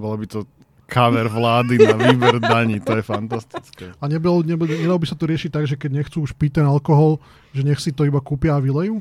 Bolo 0.00 0.16
by 0.16 0.26
to 0.32 0.48
cover 0.90 1.30
vlády 1.30 1.78
na 1.78 1.94
výber 1.94 2.42
daní, 2.42 2.82
to 2.82 2.98
je 2.98 3.02
fantastické. 3.06 3.94
A 4.02 4.04
nebolo, 4.10 4.42
nebolo, 4.42 4.74
nedalo 4.74 4.98
by 4.98 5.06
sa 5.06 5.14
to 5.14 5.30
riešiť 5.30 5.50
tak, 5.54 5.64
že 5.70 5.78
keď 5.78 5.90
nechcú 6.02 6.26
už 6.26 6.34
piť 6.34 6.58
ten 6.60 6.66
alkohol, 6.66 7.22
že 7.54 7.62
nech 7.62 7.78
si 7.78 7.94
to 7.94 8.02
iba 8.02 8.18
kúpia 8.18 8.58
a 8.58 8.60
vylejú? 8.60 8.98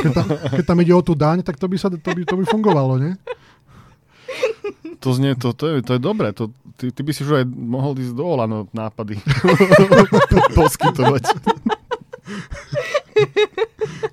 Keď 0.00 0.10
tam, 0.16 0.26
keď 0.56 0.64
tam 0.64 0.78
ide 0.80 0.94
o 0.96 1.04
tú 1.04 1.12
daň, 1.12 1.44
tak 1.44 1.60
to 1.60 1.68
by, 1.68 1.76
sa, 1.76 1.92
to 1.92 2.00
by, 2.00 2.24
to 2.24 2.34
by 2.40 2.44
fungovalo, 2.48 2.96
nie? 2.96 3.12
To 5.04 5.12
znie, 5.12 5.36
to, 5.36 5.52
to, 5.52 5.68
je, 5.68 5.76
to 5.84 5.92
je 5.98 6.00
dobré, 6.00 6.32
to, 6.32 6.48
ty, 6.78 6.94
ty 6.94 7.00
by 7.02 7.10
si 7.12 7.26
už 7.26 7.42
aj 7.42 7.44
mohol 7.50 7.98
ísť 7.98 8.14
do 8.14 8.24
Olano 8.24 8.70
nápady 8.70 9.18
poskytovať. 10.58 11.26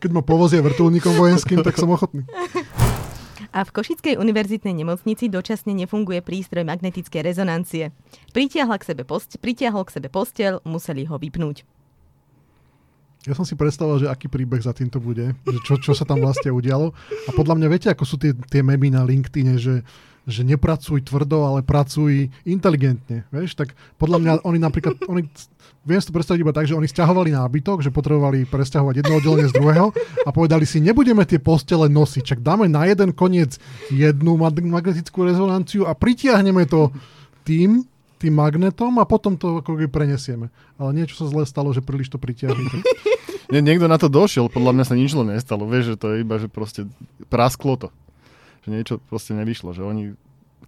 Keď 0.02 0.10
ma 0.10 0.26
povozia 0.26 0.66
vrtulníkom 0.66 1.14
vojenským, 1.14 1.62
tak 1.62 1.78
som 1.78 1.94
ochotný. 1.94 2.26
A 3.50 3.66
v 3.66 3.74
Košickej 3.74 4.22
univerzitnej 4.22 4.78
nemocnici 4.78 5.26
dočasne 5.26 5.74
nefunguje 5.74 6.22
prístroj 6.22 6.62
magnetické 6.70 7.26
rezonancie. 7.26 7.90
Pritiahla 8.30 8.78
k 8.78 8.94
sebe 8.94 9.02
post- 9.02 9.42
pritiahol 9.42 9.90
k 9.90 9.98
sebe 9.98 10.10
postel, 10.14 10.62
museli 10.70 11.10
ho 11.10 11.18
vypnúť. 11.18 11.66
Ja 13.28 13.36
som 13.36 13.44
si 13.44 13.58
predstavoval, 13.58 14.06
že 14.06 14.08
aký 14.08 14.32
príbeh 14.32 14.64
za 14.64 14.72
týmto 14.72 15.02
bude, 15.04 15.36
že 15.44 15.60
čo, 15.68 15.76
čo 15.76 15.92
sa 15.92 16.08
tam 16.08 16.24
vlastne 16.24 16.56
udialo. 16.56 16.96
A 17.28 17.30
podľa 17.36 17.60
mňa 17.60 17.68
viete, 17.68 17.90
ako 17.92 18.06
sú 18.08 18.16
tie, 18.16 18.32
tie 18.32 18.64
memy 18.64 18.96
na 18.96 19.04
LinkedIne, 19.04 19.60
že, 19.60 19.84
že 20.28 20.42
nepracuj 20.44 21.06
tvrdo, 21.06 21.46
ale 21.46 21.60
pracuj 21.62 22.32
inteligentne. 22.44 23.28
Vieš? 23.30 23.56
Tak 23.56 23.76
podľa 24.02 24.18
mňa 24.20 24.32
oni 24.44 24.60
napríklad, 24.60 25.00
oni, 25.12 25.28
viem 25.86 26.00
si 26.00 26.08
to 26.10 26.16
predstaviť 26.16 26.42
iba 26.42 26.54
tak, 26.56 26.68
že 26.68 26.76
oni 26.76 26.88
stiahovali 26.90 27.32
nábytok, 27.32 27.86
že 27.86 27.94
potrebovali 27.94 28.50
presťahovať 28.50 29.04
jedno 29.04 29.20
oddelenie 29.20 29.48
z 29.50 29.56
druhého 29.56 29.94
a 30.26 30.30
povedali 30.30 30.68
si, 30.68 30.84
nebudeme 30.84 31.24
tie 31.24 31.40
postele 31.40 31.88
nosiť, 31.88 32.24
čak 32.24 32.40
dáme 32.44 32.68
na 32.68 32.90
jeden 32.90 33.16
koniec 33.16 33.58
jednu 33.90 34.36
mag- 34.36 34.60
magnetickú 34.60 35.24
rezonanciu 35.26 35.88
a 35.88 35.96
pritiahneme 35.96 36.68
to 36.68 36.94
tým, 37.48 37.88
tým 38.20 38.34
magnetom 38.36 39.00
a 39.00 39.08
potom 39.08 39.40
to 39.40 39.64
ako 39.64 39.80
prenesieme. 39.88 40.52
Ale 40.76 40.92
niečo 40.92 41.16
sa 41.16 41.26
zle 41.32 41.48
stalo, 41.48 41.72
že 41.72 41.80
príliš 41.80 42.12
to 42.12 42.20
pritiahli. 42.20 42.62
Tak 42.68 42.84
Nie, 43.50 43.66
niekto 43.66 43.90
na 43.90 43.98
to 43.98 44.14
došiel, 44.14 44.46
podľa 44.46 44.78
mňa 44.78 44.86
sa 44.86 44.94
nič 44.94 45.10
zle 45.18 45.26
nestalo, 45.26 45.66
vieš, 45.66 45.96
že 45.96 45.96
to 45.98 46.06
je 46.14 46.22
iba, 46.22 46.38
že 46.38 46.46
proste 46.46 46.86
prasklo 47.34 47.82
to. 47.82 47.88
Že 48.66 48.70
niečo 48.72 48.96
proste 49.08 49.36
nevyšlo, 49.36 49.72
že 49.72 49.84
oni 49.84 50.16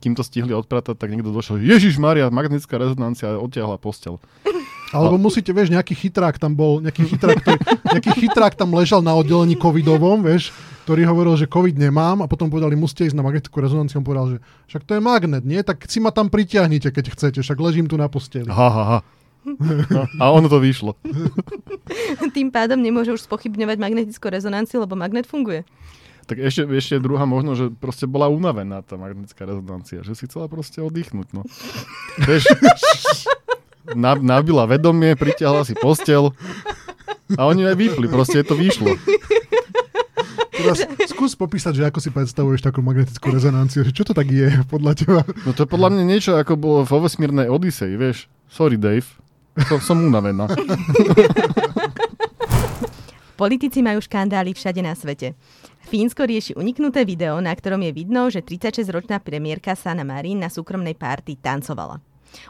kým 0.02 0.18
to 0.18 0.26
stihli 0.26 0.50
odpratať, 0.50 0.98
tak 0.98 1.14
niekto 1.14 1.30
došiel, 1.30 1.62
Ježiš 1.62 2.02
Maria, 2.02 2.34
magnetická 2.34 2.82
rezonancia 2.82 3.38
odtiahla 3.38 3.78
postel. 3.78 4.18
Alebo 4.98 5.16
musíte, 5.22 5.54
vieš, 5.56 5.72
nejaký 5.72 5.96
chytrák 5.96 6.36
tam 6.36 6.52
bol, 6.58 6.82
nejaký 6.84 7.16
chytrák, 7.16 7.38
ktorý, 7.40 7.60
nejaký 7.96 8.12
chytrák 8.26 8.60
tam 8.60 8.76
ležal 8.76 9.00
na 9.00 9.16
oddelení 9.16 9.56
covidovom, 9.56 10.20
vieš, 10.26 10.52
ktorý 10.84 11.08
hovoril, 11.08 11.40
že 11.40 11.48
covid 11.48 11.80
nemám 11.80 12.20
a 12.20 12.28
potom 12.28 12.52
povedali, 12.52 12.76
musíte 12.76 13.08
ísť 13.08 13.16
na 13.16 13.24
magnetickú 13.24 13.56
rezonanciu. 13.64 14.04
On 14.04 14.08
povedal, 14.08 14.36
že 14.36 14.38
však 14.68 14.84
to 14.84 14.92
je 14.98 15.02
magnet, 15.02 15.48
nie? 15.48 15.64
Tak 15.64 15.88
si 15.88 16.04
ma 16.04 16.12
tam 16.12 16.28
pritiahnite, 16.28 16.92
keď 16.92 17.16
chcete, 17.16 17.40
však 17.40 17.56
ležím 17.62 17.88
tu 17.88 17.96
na 17.96 18.12
posteli. 18.12 18.52
Ha, 18.52 18.68
ha, 18.68 18.84
ha. 18.84 19.00
No, 19.90 20.06
a 20.22 20.24
ono 20.30 20.46
to 20.52 20.60
vyšlo. 20.62 20.94
Tým 22.36 22.54
pádom 22.54 22.78
nemôže 22.78 23.10
už 23.10 23.26
spochybňovať 23.26 23.78
magnetickú 23.80 24.28
rezonanciu, 24.30 24.84
lebo 24.84 25.00
magnet 25.00 25.26
funguje. 25.26 25.66
Tak 26.32 26.40
ešte, 26.40 26.64
ešte 26.64 26.96
druhá 27.04 27.28
možno, 27.28 27.60
že 27.60 27.68
proste 27.76 28.08
bola 28.08 28.32
unavená 28.32 28.80
tá 28.80 28.96
magnetická 28.96 29.44
rezonancia, 29.44 30.00
že 30.00 30.16
si 30.16 30.32
chcela 30.32 30.48
proste 30.48 30.80
oddychnúť. 30.80 31.28
No. 31.36 31.44
Vieš, 32.28 32.48
na, 33.92 34.16
nabila 34.16 34.64
vedomie, 34.64 35.20
pritiahla 35.20 35.68
si 35.68 35.76
postel 35.76 36.32
a 37.36 37.42
oni 37.52 37.68
aj 37.68 37.76
vypli, 37.76 38.08
proste 38.08 38.48
to 38.48 38.56
vyšlo. 38.56 38.96
Teraz 40.56 40.88
skús 41.12 41.36
popísať, 41.36 41.84
že 41.84 41.84
ako 41.92 42.00
si 42.00 42.16
predstavuješ 42.16 42.64
takú 42.64 42.80
magnetickú 42.80 43.28
rezonanciu, 43.28 43.84
že 43.84 43.92
čo 43.92 44.08
to 44.08 44.16
tak 44.16 44.32
je 44.32 44.64
podľa 44.72 44.96
teba? 44.96 45.28
No 45.44 45.52
to 45.52 45.68
je 45.68 45.70
podľa 45.74 45.92
mňa 45.92 46.04
niečo, 46.08 46.40
ako 46.40 46.56
bolo 46.56 46.80
vo 46.88 47.04
vesmírnej 47.04 47.52
Odisei, 47.52 48.00
vieš. 48.00 48.32
Sorry, 48.48 48.80
Dave. 48.80 49.04
To 49.68 49.84
som 49.84 50.00
unavená. 50.00 50.48
Politici 53.42 53.82
majú 53.82 54.00
škandály 54.00 54.54
všade 54.54 54.86
na 54.86 54.94
svete. 54.94 55.34
Fínsko 55.90 56.30
rieši 56.30 56.54
uniknuté 56.54 57.02
video, 57.06 57.42
na 57.42 57.52
ktorom 57.52 57.82
je 57.82 57.92
vidno, 57.92 58.30
že 58.30 58.46
36-ročná 58.46 59.18
premiérka 59.18 59.74
Sanna 59.74 60.06
Marin 60.06 60.38
na 60.38 60.50
súkromnej 60.54 60.94
párty 60.94 61.40
tancovala. 61.42 61.98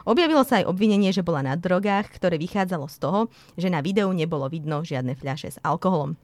Objavilo 0.06 0.46
sa 0.46 0.62
aj 0.62 0.68
obvinenie, 0.70 1.10
že 1.10 1.26
bola 1.26 1.42
na 1.42 1.54
drogách, 1.58 2.12
ktoré 2.14 2.38
vychádzalo 2.38 2.86
z 2.86 2.96
toho, 3.02 3.20
že 3.58 3.72
na 3.72 3.82
videu 3.82 4.06
nebolo 4.14 4.46
vidno 4.46 4.86
žiadne 4.86 5.18
fľaše 5.18 5.58
s 5.58 5.58
alkoholom. 5.64 6.14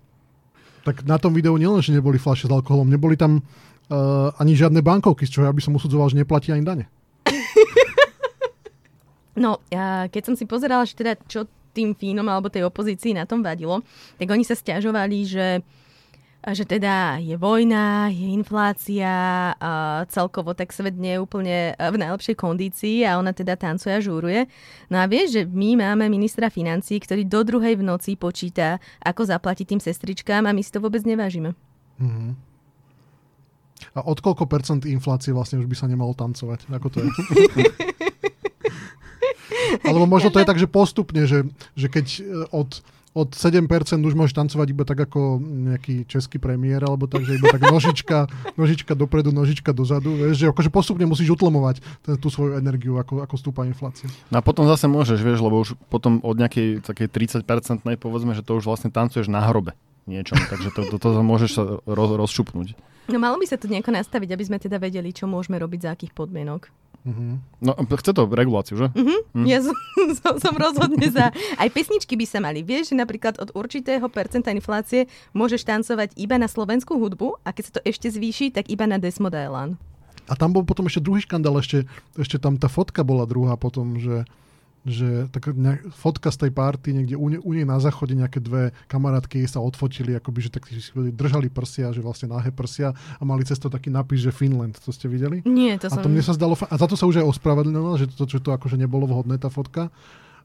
Tak 0.87 1.03
na 1.09 1.19
tom 1.19 1.35
videu 1.35 1.59
nielen, 1.59 1.83
že 1.83 1.91
neboli 1.91 2.23
fľaše 2.23 2.47
s 2.47 2.53
alkoholom, 2.55 2.87
neboli 2.87 3.19
tam 3.19 3.43
uh, 3.43 4.31
ani 4.39 4.55
žiadne 4.55 4.79
bankovky, 4.79 5.27
z 5.27 5.35
čoho 5.35 5.45
ja 5.51 5.55
by 5.55 5.63
som 5.65 5.75
usudzoval, 5.75 6.15
že 6.15 6.21
neplatí 6.23 6.55
ani 6.55 6.65
dane. 6.65 6.85
No, 9.39 9.63
a 9.71 10.11
keď 10.11 10.23
som 10.27 10.35
si 10.35 10.51
pozerala, 10.51 10.83
že 10.83 10.99
teda 10.99 11.15
čo 11.31 11.47
tým 11.71 11.95
Fínom 11.95 12.27
alebo 12.27 12.51
tej 12.51 12.67
opozícii 12.67 13.15
na 13.15 13.23
tom 13.23 13.39
vadilo, 13.39 13.87
tak 14.19 14.27
oni 14.27 14.43
sa 14.43 14.59
stiažovali, 14.59 15.19
že 15.23 15.63
že 16.53 16.69
teda 16.69 17.19
je 17.19 17.35
vojna, 17.41 18.13
je 18.13 18.29
inflácia, 18.31 19.09
a 19.59 20.05
celkovo 20.09 20.53
tak 20.53 20.73
svet 20.73 20.97
nie 20.97 21.17
je 21.17 21.23
úplne 21.23 21.57
v 21.77 21.97
najlepšej 21.97 22.37
kondícii 22.37 23.05
a 23.09 23.17
ona 23.17 23.33
teda 23.33 23.57
tancuje 23.57 23.93
a 23.97 24.05
žúruje. 24.05 24.47
No 24.93 25.01
a 25.01 25.09
vieš, 25.09 25.41
že 25.41 25.43
my 25.49 25.81
máme 25.81 26.09
ministra 26.13 26.53
financí, 26.53 27.01
ktorý 27.01 27.25
do 27.25 27.41
druhej 27.45 27.81
v 27.81 27.87
noci 27.87 28.15
počíta, 28.15 28.79
ako 29.01 29.29
zaplatiť 29.29 29.67
tým 29.77 29.81
sestričkám 29.83 30.45
a 30.45 30.55
my 30.55 30.63
si 30.63 30.71
to 30.71 30.81
vôbec 30.85 31.03
nevážime. 31.03 31.57
Mm-hmm. 31.99 32.49
A 33.95 34.03
od 34.05 34.19
koľko 34.19 34.47
percent 34.51 34.83
inflácie 34.87 35.31
vlastne 35.35 35.59
už 35.63 35.67
by 35.71 35.77
sa 35.79 35.87
nemalo 35.87 36.15
tancovať? 36.15 36.67
Ako 36.71 36.89
to 36.91 36.99
je? 37.03 37.09
Alebo 39.87 40.07
možno 40.07 40.31
to 40.31 40.41
je 40.43 40.49
tak, 40.49 40.59
že 40.59 40.69
postupne, 40.71 41.25
že, 41.25 41.47
že 41.79 41.89
keď 41.89 42.07
e, 42.19 42.23
od, 42.51 42.83
od 43.19 43.35
7% 43.35 43.67
už 43.99 44.15
môžeš 44.15 44.35
tancovať 44.39 44.67
iba 44.71 44.87
tak 44.87 45.03
ako 45.11 45.43
nejaký 45.43 46.07
český 46.07 46.39
premiér, 46.39 46.87
alebo 46.87 47.11
tak, 47.11 47.27
že 47.27 47.35
iba 47.35 47.51
tak 47.51 47.67
nožička, 47.67 48.31
nožička 48.61 48.95
dopredu, 48.95 49.35
nožička 49.35 49.75
dozadu, 49.75 50.15
vieš, 50.15 50.39
že 50.39 50.47
akože 50.55 50.71
postupne 50.71 51.03
musíš 51.11 51.35
utlmovať 51.35 51.83
ten, 52.07 52.15
tú 52.15 52.31
svoju 52.31 52.55
energiu, 52.55 52.95
ako, 53.03 53.27
ako 53.27 53.35
stúpa 53.35 53.67
inflácia. 53.67 54.07
No 54.31 54.39
a 54.39 54.43
potom 54.47 54.71
zase 54.71 54.87
môžeš, 54.87 55.19
vieš, 55.19 55.43
lebo 55.43 55.59
už 55.59 55.75
potom 55.91 56.23
od 56.23 56.39
nejakej 56.39 56.87
takej 56.87 57.11
30% 57.43 57.83
povedzme, 57.99 58.39
že 58.39 58.47
to 58.47 58.55
už 58.55 58.71
vlastne 58.71 58.95
tancuješ 58.95 59.27
na 59.27 59.43
hrobe 59.43 59.75
niečom, 60.09 60.41
takže 60.49 60.73
to, 60.73 60.81
to, 60.89 60.97
to, 60.97 61.09
to 61.13 61.21
môžeš 61.21 61.51
sa 61.53 61.63
roz, 61.85 62.11
rozšupnúť. 62.17 62.73
No 63.09 63.17
malo 63.21 63.41
by 63.41 63.47
sa 63.49 63.57
to 63.57 63.69
nejako 63.69 63.93
nastaviť, 63.93 64.37
aby 64.37 64.45
sme 64.45 64.59
teda 64.61 64.77
vedeli, 64.81 65.13
čo 65.13 65.25
môžeme 65.29 65.57
robiť 65.57 65.81
za 65.85 65.91
akých 65.97 66.13
podmienok. 66.13 66.69
Uh-huh. 67.09 67.41
No, 67.65 67.73
chce 67.97 68.13
to 68.13 68.29
reguláciu, 68.29 68.77
že? 68.77 68.87
Uh-huh. 68.93 69.21
Mm. 69.33 69.49
Ja 69.49 69.65
som, 69.65 69.73
som, 70.21 70.35
som 70.37 70.53
rozhodne 70.53 71.09
za. 71.09 71.33
Aj 71.57 71.69
pesničky 71.73 72.21
by 72.21 72.27
sa 72.29 72.39
mali. 72.45 72.61
Vieš, 72.61 72.93
že 72.93 73.01
napríklad 73.01 73.41
od 73.41 73.57
určitého 73.57 74.05
percenta 74.13 74.53
inflácie 74.53 75.09
môžeš 75.33 75.65
tancovať 75.65 76.13
iba 76.21 76.37
na 76.37 76.45
slovenskú 76.45 77.01
hudbu 77.01 77.41
a 77.41 77.57
keď 77.57 77.65
sa 77.65 77.73
to 77.79 77.81
ešte 77.89 78.13
zvýši, 78.13 78.53
tak 78.53 78.69
iba 78.69 78.85
na 78.85 79.01
Desmo 79.01 79.33
Elan. 79.33 79.81
A 80.29 80.37
tam 80.37 80.53
bol 80.53 80.61
potom 80.69 80.85
ešte 80.85 81.01
druhý 81.01 81.25
škandál, 81.25 81.57
ešte, 81.57 81.89
ešte 82.21 82.37
tam 82.37 82.61
tá 82.61 82.69
fotka 82.69 83.01
bola 83.01 83.25
druhá 83.25 83.57
potom, 83.57 83.97
že 83.97 84.29
že 84.87 85.27
tak 85.35 85.51
nejak, 85.55 85.91
fotka 85.95 86.31
z 86.31 86.47
tej 86.47 86.53
party 86.55 86.89
niekde 86.95 87.15
u, 87.19 87.27
u 87.31 87.51
nej 87.55 87.67
na 87.67 87.83
záchode 87.83 88.15
nejaké 88.15 88.39
dve 88.39 88.71
kamarátky 88.87 89.43
sa 89.47 89.59
odfotili, 89.59 90.15
akoby, 90.15 90.49
že 90.49 90.51
tak 90.55 90.71
si 90.71 90.81
držali 90.95 91.51
prsia, 91.51 91.91
že 91.91 92.05
vlastne 92.05 92.31
náhe 92.31 92.51
prsia 92.55 92.95
a 92.95 93.23
mali 93.27 93.43
cesto 93.43 93.67
taký 93.67 93.91
napis, 93.91 94.23
že 94.23 94.31
Finland. 94.31 94.79
To 94.83 94.91
ste 94.95 95.11
videli? 95.11 95.43
Nie, 95.43 95.81
to 95.81 95.91
a 95.91 95.99
som... 95.99 96.05
to 96.05 96.11
mne 96.11 96.23
sa 96.23 96.35
zdalo, 96.37 96.55
a 96.55 96.75
za 96.79 96.87
to 96.87 96.95
sa 96.95 97.05
už 97.09 97.23
aj 97.23 97.27
ospravedlnilo, 97.39 97.91
že 97.99 98.07
to, 98.13 98.25
že 98.29 98.39
to 98.39 98.55
akože 98.55 98.79
nebolo 98.79 99.09
vhodné 99.09 99.37
tá 99.41 99.51
fotka. 99.51 99.91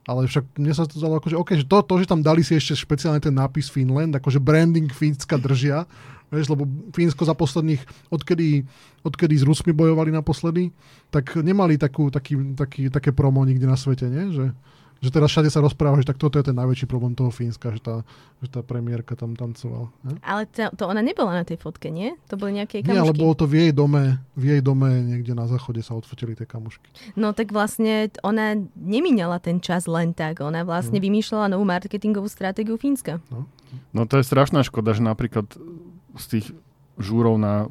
Ale 0.04 0.28
však 0.28 0.60
mne 0.60 0.72
sa 0.76 0.84
to 0.84 1.00
zdalo 1.00 1.16
ako, 1.16 1.32
že, 1.32 1.36
okay, 1.40 1.56
že 1.56 1.64
to, 1.64 1.80
to, 1.80 1.94
že 1.96 2.10
tam 2.12 2.20
dali 2.20 2.44
si 2.44 2.52
ešte 2.52 2.76
špeciálne 2.76 3.24
ten 3.24 3.32
nápis 3.32 3.72
Finland, 3.72 4.12
akože 4.12 4.36
branding 4.36 4.92
Fínska 4.92 5.40
držia, 5.40 5.88
vieš, 6.34 6.50
lebo 6.50 6.66
Fínsko 6.90 7.22
za 7.22 7.32
posledných, 7.32 7.80
odkedy, 8.10 8.66
odkedy 9.06 9.34
s 9.38 9.46
Rusmi 9.46 9.70
bojovali 9.70 10.10
naposledy, 10.10 10.74
tak 11.14 11.38
nemali 11.38 11.78
takú, 11.78 12.10
taký, 12.10 12.58
taký, 12.58 12.90
také 12.90 13.14
promo 13.14 13.46
nikde 13.46 13.70
na 13.70 13.78
svete, 13.78 14.10
nie? 14.10 14.34
Že, 14.34 14.46
že 15.04 15.12
teraz 15.12 15.28
všade 15.36 15.52
sa 15.52 15.60
rozpráva, 15.60 16.00
že 16.00 16.08
tak 16.08 16.16
toto 16.16 16.40
je 16.40 16.48
ten 16.48 16.56
najväčší 16.56 16.88
problém 16.88 17.12
toho 17.12 17.28
Fínska, 17.28 17.76
že 17.76 17.80
tá, 17.84 18.00
že 18.40 18.48
tá 18.48 18.64
premiérka 18.64 19.12
tam 19.12 19.36
tancovala. 19.36 19.92
Ne? 20.00 20.16
Ale 20.24 20.48
to, 20.48 20.72
to 20.72 20.88
ona 20.88 21.04
nebola 21.04 21.36
na 21.36 21.44
tej 21.44 21.60
fotke, 21.60 21.92
nie? 21.92 22.16
To 22.32 22.40
boli 22.40 22.56
nejaké 22.56 22.80
kamušky. 22.80 22.96
Nie, 22.96 23.04
ale 23.04 23.12
bolo 23.12 23.36
to 23.36 23.44
v 23.44 23.68
jej 23.68 23.72
dome, 23.76 24.16
v 24.32 24.44
jej 24.56 24.60
dome 24.64 24.88
niekde 25.04 25.36
na 25.36 25.44
záchode 25.44 25.84
sa 25.84 25.92
odfotili 25.92 26.32
tie 26.32 26.48
kamušky. 26.48 26.88
No 27.20 27.36
tak 27.36 27.52
vlastne 27.52 28.08
ona 28.24 28.56
nemínala 28.72 29.36
ten 29.44 29.60
čas 29.60 29.84
len 29.84 30.16
tak. 30.16 30.40
Ona 30.40 30.64
vlastne 30.64 30.96
no. 30.96 31.04
vymýšľala 31.04 31.52
novú 31.52 31.68
marketingovú 31.68 32.30
stratégiu 32.32 32.80
Fínska. 32.80 33.20
No. 33.28 33.44
no 33.92 34.08
to 34.08 34.16
je 34.16 34.24
strašná 34.24 34.64
škoda, 34.64 34.96
že 34.96 35.04
napríklad 35.04 35.52
z 36.18 36.24
tých 36.38 36.46
žúrov 36.98 37.36
na 37.36 37.66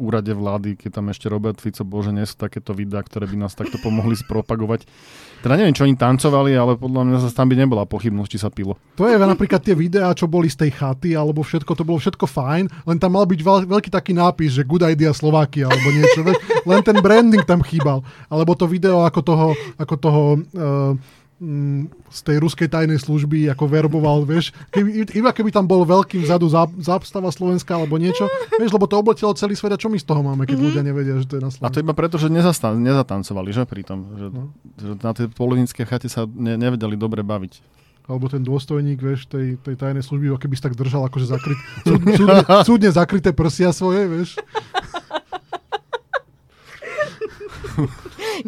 úrade 0.00 0.32
vlády, 0.32 0.80
keď 0.80 0.90
tam 0.96 1.12
ešte 1.12 1.28
Robert 1.28 1.60
Fico 1.60 1.84
bol, 1.84 2.00
že 2.00 2.16
nie 2.16 2.24
sú 2.24 2.40
takéto 2.40 2.72
videá, 2.72 3.04
ktoré 3.04 3.28
by 3.28 3.36
nás 3.36 3.52
takto 3.52 3.76
pomohli 3.84 4.16
spropagovať. 4.16 4.88
Teda 5.44 5.60
neviem, 5.60 5.76
čo 5.76 5.84
oni 5.84 5.96
tancovali, 5.96 6.56
ale 6.56 6.80
podľa 6.80 7.02
mňa 7.04 7.16
zase 7.20 7.36
tam 7.36 7.52
by 7.52 7.56
nebola 7.60 7.84
pochybnosť, 7.84 8.30
či 8.32 8.38
sa 8.40 8.48
pilo. 8.48 8.80
To 8.96 9.04
je 9.04 9.20
napríklad 9.20 9.60
tie 9.60 9.76
videá, 9.76 10.12
čo 10.16 10.24
boli 10.24 10.48
z 10.48 10.66
tej 10.66 10.72
chaty, 10.72 11.12
alebo 11.12 11.44
všetko, 11.44 11.72
to 11.76 11.84
bolo 11.84 12.00
všetko 12.00 12.24
fajn, 12.24 12.64
len 12.88 12.96
tam 12.96 13.12
mal 13.16 13.28
byť 13.28 13.40
veľ, 13.44 13.58
veľký 13.68 13.92
taký 13.92 14.16
nápis, 14.16 14.56
že 14.56 14.68
good 14.68 14.84
idea 14.84 15.12
Slovakia, 15.12 15.68
alebo 15.68 15.88
niečo. 15.92 16.24
len 16.70 16.80
ten 16.80 16.96
branding 17.04 17.44
tam 17.44 17.60
chýbal. 17.60 18.00
Alebo 18.32 18.56
to 18.56 18.64
video 18.64 19.04
ako 19.04 19.20
toho, 19.20 19.48
ako 19.76 19.94
toho 20.00 20.22
uh, 20.56 20.92
z 22.12 22.20
tej 22.20 22.36
ruskej 22.36 22.68
tajnej 22.68 23.00
služby 23.00 23.48
ako 23.48 23.64
verboval, 23.64 24.28
vieš. 24.28 24.52
Keby, 24.68 25.08
iba 25.08 25.32
keby 25.32 25.48
tam 25.48 25.64
bol 25.64 25.88
veľký 25.88 26.20
vzadu 26.20 26.52
zástava 26.76 27.32
Slovenska 27.32 27.80
alebo 27.80 27.96
niečo, 27.96 28.28
vieš, 28.60 28.76
lebo 28.76 28.84
to 28.84 29.00
obletelo 29.00 29.32
celý 29.32 29.56
svet 29.56 29.72
a 29.72 29.80
čo 29.80 29.88
my 29.88 29.96
z 29.96 30.04
toho 30.04 30.20
máme, 30.20 30.44
keď 30.44 30.60
mm-hmm. 30.60 30.68
ľudia 30.68 30.82
nevedia, 30.84 31.16
že 31.16 31.24
to 31.24 31.40
je 31.40 31.42
na 31.42 31.48
Slovensku. 31.48 31.64
A 31.64 31.72
to 31.72 31.80
iba 31.80 31.96
preto, 31.96 32.20
že 32.20 32.28
nezastan- 32.28 32.76
nezatancovali, 32.84 33.56
že 33.56 33.64
pri 33.64 33.82
tom. 33.88 34.12
Že, 34.20 34.26
no. 34.28 34.42
že 34.76 34.92
na 35.00 35.12
tej 35.16 35.32
polonické 35.32 35.88
chate 35.88 36.12
sa 36.12 36.28
ne- 36.28 36.60
nevedeli 36.60 37.00
dobre 37.00 37.24
baviť 37.24 37.80
alebo 38.10 38.26
ten 38.26 38.42
dôstojník, 38.42 38.98
vieš, 38.98 39.30
tej, 39.30 39.54
tej 39.62 39.78
tajnej 39.78 40.02
služby, 40.02 40.34
keby 40.34 40.58
si 40.58 40.66
tak 40.66 40.74
držal 40.74 41.06
akože 41.06 41.30
zakryt, 41.30 41.54
súd, 41.86 42.02
súdne, 42.18 42.42
súdne 42.66 42.90
zakryté 42.90 43.30
prsia 43.30 43.70
svoje, 43.70 44.02
vieš. 44.10 44.34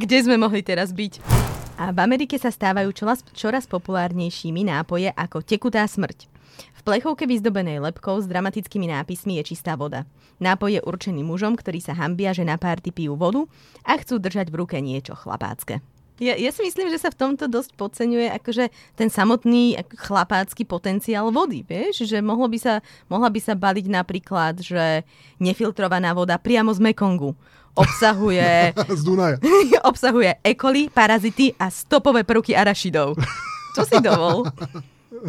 Kde 0.03 0.19
sme 0.19 0.35
mohli 0.35 0.67
teraz 0.67 0.91
byť? 0.91 1.52
A 1.83 1.91
v 1.91 1.99
Amerike 1.99 2.39
sa 2.39 2.55
stávajú 2.55 2.95
čoraz, 3.35 3.67
populárnejšími 3.67 4.63
nápoje 4.71 5.11
ako 5.19 5.43
tekutá 5.43 5.83
smrť. 5.83 6.31
V 6.79 6.81
plechovke 6.87 7.27
vyzdobenej 7.27 7.83
lepkou 7.83 8.23
s 8.23 8.31
dramatickými 8.31 8.87
nápismi 8.87 9.43
je 9.43 9.51
čistá 9.51 9.75
voda. 9.75 10.07
Nápoj 10.39 10.79
je 10.79 10.81
určený 10.87 11.27
mužom, 11.27 11.59
ktorí 11.59 11.83
sa 11.83 11.99
hambia, 11.99 12.31
že 12.31 12.47
na 12.47 12.55
párty 12.55 12.95
pijú 12.95 13.19
vodu 13.19 13.51
a 13.83 13.99
chcú 13.99 14.23
držať 14.23 14.55
v 14.55 14.63
ruke 14.63 14.79
niečo 14.79 15.19
chlapácké. 15.19 15.83
Ja, 16.23 16.39
ja 16.39 16.55
si 16.55 16.63
myslím, 16.63 16.87
že 16.87 17.03
sa 17.03 17.11
v 17.11 17.19
tomto 17.19 17.51
dosť 17.51 17.75
podceňuje 17.75 18.31
akože 18.31 18.71
ten 18.95 19.11
samotný 19.11 19.83
chlapácky 19.99 20.63
potenciál 20.63 21.35
vody, 21.35 21.67
vieš? 21.67 22.07
Že 22.07 22.23
mohlo 22.23 22.47
by 22.47 22.63
sa, 22.63 22.79
mohla 23.11 23.27
by 23.27 23.43
sa 23.43 23.59
baliť 23.59 23.91
napríklad, 23.91 24.63
že 24.63 25.03
nefiltrovaná 25.43 26.15
voda 26.15 26.39
priamo 26.39 26.71
z 26.71 26.79
Mekongu 26.79 27.35
obsahuje... 27.75 28.73
Z 29.01 29.03
Dunaja. 29.05 29.37
obsahuje 29.91 30.37
E. 30.45 30.53
coli, 30.55 30.89
parazity 30.93 31.57
a 31.57 31.69
stopové 31.73 32.25
prvky 32.25 32.57
arašidov. 32.57 33.17
Čo 33.77 33.83
si 33.89 33.97
dovol? 34.05 34.45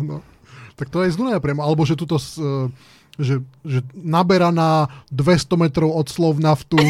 No, 0.03 0.19
tak 0.75 0.91
to 0.91 1.00
je 1.03 1.13
z 1.13 1.19
Dunaja 1.19 1.39
priamo. 1.39 1.63
Alebo 1.63 1.88
že 1.88 1.95
tuto... 1.95 2.19
Uh, 2.39 2.67
že, 3.13 3.45
že 3.62 3.85
naberaná 3.93 4.89
200 5.13 5.53
metrov 5.53 5.93
od 5.93 6.09
slov 6.09 6.41
naftu 6.41 6.81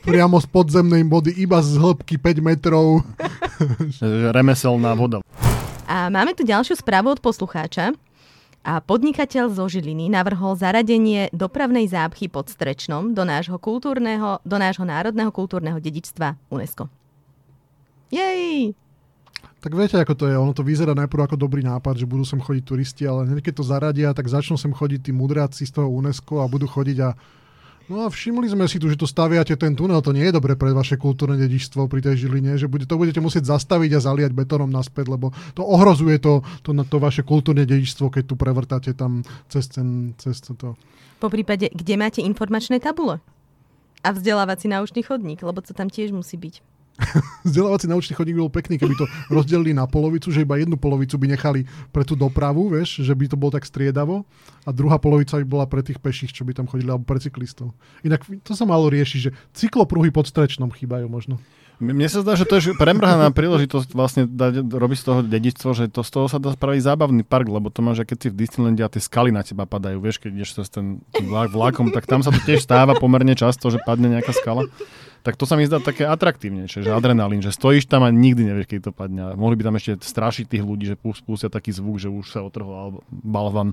priamo 0.00 0.40
z 0.40 0.48
podzemnej 0.48 1.04
vody, 1.04 1.36
iba 1.36 1.60
z 1.60 1.76
hĺbky 1.76 2.16
5 2.16 2.40
metrov. 2.40 3.04
Remeselná 4.32 4.96
voda. 4.96 5.20
A 5.84 6.08
máme 6.08 6.32
tu 6.32 6.48
ďalšiu 6.48 6.80
správu 6.80 7.12
od 7.12 7.20
poslucháča. 7.20 7.92
A 8.64 8.80
podnikateľ 8.80 9.52
zo 9.52 9.68
Žiliny 9.68 10.08
navrhol 10.08 10.56
zaradenie 10.56 11.28
dopravnej 11.36 11.84
zápchy 11.84 12.32
pod 12.32 12.48
Strečnom 12.48 13.12
do 13.12 13.20
nášho, 13.28 13.60
kultúrneho, 13.60 14.40
do 14.40 14.56
nášho 14.56 14.88
národného 14.88 15.28
kultúrneho 15.28 15.76
dedičstva 15.76 16.40
UNESCO. 16.48 16.88
Jej! 18.08 18.72
Tak 19.60 19.72
viete, 19.76 20.00
ako 20.00 20.16
to 20.16 20.24
je. 20.28 20.36
Ono 20.36 20.56
to 20.56 20.64
vyzerá 20.64 20.96
najprv 20.96 21.28
ako 21.28 21.36
dobrý 21.36 21.60
nápad, 21.60 22.00
že 22.00 22.08
budú 22.08 22.24
sem 22.24 22.40
chodiť 22.40 22.64
turisti, 22.64 23.04
ale 23.04 23.28
keď 23.40 23.60
to 23.60 23.64
zaradia, 23.64 24.16
tak 24.16 24.28
začnú 24.32 24.56
sem 24.56 24.72
chodiť 24.72 25.08
tí 25.08 25.12
mudráci 25.12 25.68
z 25.68 25.72
toho 25.80 25.88
UNESCO 25.88 26.40
a 26.40 26.48
budú 26.48 26.64
chodiť 26.64 26.98
a 27.04 27.12
No 27.84 28.04
a 28.04 28.08
všimli 28.08 28.48
sme 28.48 28.64
si 28.64 28.80
tu, 28.80 28.88
že 28.88 28.96
tu 28.96 29.04
staviate 29.04 29.52
ten 29.60 29.76
tunel, 29.76 30.00
to 30.00 30.16
nie 30.16 30.24
je 30.24 30.32
dobre 30.32 30.56
pre 30.56 30.72
vaše 30.72 30.96
kultúrne 30.96 31.36
dedičstvo 31.36 31.84
pri 31.84 32.00
tej 32.00 32.24
Žiline, 32.24 32.56
že 32.56 32.64
bude, 32.64 32.88
to 32.88 32.96
budete 32.96 33.20
musieť 33.20 33.44
zastaviť 33.52 34.00
a 34.00 34.00
zaliať 34.00 34.32
betónom 34.32 34.72
naspäť, 34.72 35.12
lebo 35.12 35.36
to 35.52 35.60
ohrozuje 35.60 36.16
to, 36.16 36.40
to, 36.64 36.72
to 36.72 36.96
vaše 36.96 37.20
kultúrne 37.20 37.68
dedičstvo, 37.68 38.08
keď 38.08 38.24
tu 38.24 38.34
prevrtáte 38.40 38.96
tam 38.96 39.20
cez, 39.52 39.68
ten, 39.68 40.16
cez 40.16 40.40
to. 40.40 40.80
Po 41.20 41.28
prípade, 41.28 41.68
kde 41.68 41.94
máte 42.00 42.20
informačné 42.24 42.80
tabule? 42.80 43.20
A 44.00 44.12
vzdelávací 44.16 44.68
náučný 44.68 45.04
chodník, 45.04 45.44
lebo 45.44 45.60
to 45.60 45.76
tam 45.76 45.92
tiež 45.92 46.12
musí 46.12 46.40
byť. 46.40 46.73
vzdelávací 47.48 47.90
naučný 47.90 48.14
chodník 48.14 48.38
bol 48.38 48.52
pekný, 48.52 48.78
keby 48.78 48.94
to 48.94 49.06
rozdelili 49.26 49.74
na 49.74 49.86
polovicu, 49.90 50.30
že 50.30 50.46
iba 50.46 50.54
jednu 50.54 50.78
polovicu 50.78 51.18
by 51.18 51.26
nechali 51.34 51.66
pre 51.90 52.06
tú 52.06 52.14
dopravu, 52.14 52.70
vieš, 52.70 53.02
že 53.02 53.12
by 53.14 53.26
to 53.26 53.36
bolo 53.36 53.50
tak 53.54 53.66
striedavo 53.66 54.22
a 54.62 54.70
druhá 54.70 55.02
polovica 55.02 55.38
by 55.42 55.46
bola 55.46 55.66
pre 55.66 55.82
tých 55.82 55.98
peších, 55.98 56.30
čo 56.30 56.46
by 56.46 56.54
tam 56.54 56.70
chodili, 56.70 56.94
alebo 56.94 57.06
pre 57.06 57.18
cyklistov. 57.18 57.74
Inak 58.06 58.22
to 58.46 58.54
sa 58.54 58.62
malo 58.62 58.86
riešiť, 58.86 59.18
že 59.20 59.30
cyklopruhy 59.52 60.14
pod 60.14 60.30
strečnom 60.30 60.70
chýbajú 60.70 61.10
možno. 61.10 61.42
Mne 61.82 62.06
sa 62.06 62.22
zdá, 62.22 62.38
že 62.38 62.46
to 62.46 62.62
je 62.62 62.70
premrhaná 62.82 63.34
príležitosť 63.34 63.88
vlastne 63.98 64.22
dať, 64.30 64.62
robiť 64.62 64.98
z 64.98 65.04
toho 65.04 65.20
dedičstvo, 65.26 65.70
že 65.74 65.84
to 65.90 66.06
z 66.06 66.10
toho 66.14 66.26
sa 66.30 66.38
dá 66.38 66.54
spraviť 66.54 66.80
zábavný 66.86 67.26
park, 67.26 67.50
lebo 67.50 67.74
to 67.74 67.82
máš, 67.82 68.06
že 68.06 68.14
keď 68.14 68.18
si 68.18 68.28
v 68.30 68.38
Disneylande 68.38 68.82
a 68.86 68.92
tie 68.92 69.02
skaly 69.02 69.34
na 69.34 69.42
teba 69.42 69.66
padajú, 69.66 69.98
vieš, 69.98 70.22
keď 70.22 70.30
ideš 70.38 70.62
cez 70.62 70.70
ten 70.70 71.02
vlak, 71.10 71.50
vlakom, 71.50 71.90
tak 71.90 72.06
tam 72.06 72.22
sa 72.22 72.30
to 72.30 72.38
tiež 72.46 72.62
stáva 72.62 72.94
pomerne 72.94 73.34
často, 73.34 73.66
že 73.74 73.82
padne 73.82 74.14
nejaká 74.14 74.30
skala. 74.30 74.70
Tak 75.24 75.40
to 75.40 75.48
sa 75.48 75.56
mi 75.56 75.64
zdá 75.64 75.80
také 75.80 76.04
atraktívnejšie, 76.04 76.84
že 76.84 76.92
adrenalín, 76.92 77.40
že 77.40 77.48
stojíš 77.48 77.88
tam 77.88 78.04
a 78.04 78.12
nikdy 78.12 78.44
nevieš, 78.44 78.68
keď 78.68 78.80
to 78.84 78.92
padne. 78.92 79.32
Mohli 79.40 79.56
by 79.56 79.64
tam 79.72 79.76
ešte 79.80 80.04
strašiť 80.04 80.52
tých 80.52 80.60
ľudí, 80.60 80.84
že 80.84 81.00
spustia 81.00 81.48
taký 81.48 81.72
zvuk, 81.72 81.96
že 81.96 82.12
už 82.12 82.28
sa 82.28 82.44
otrhol 82.44 83.00
balvan. 83.08 83.72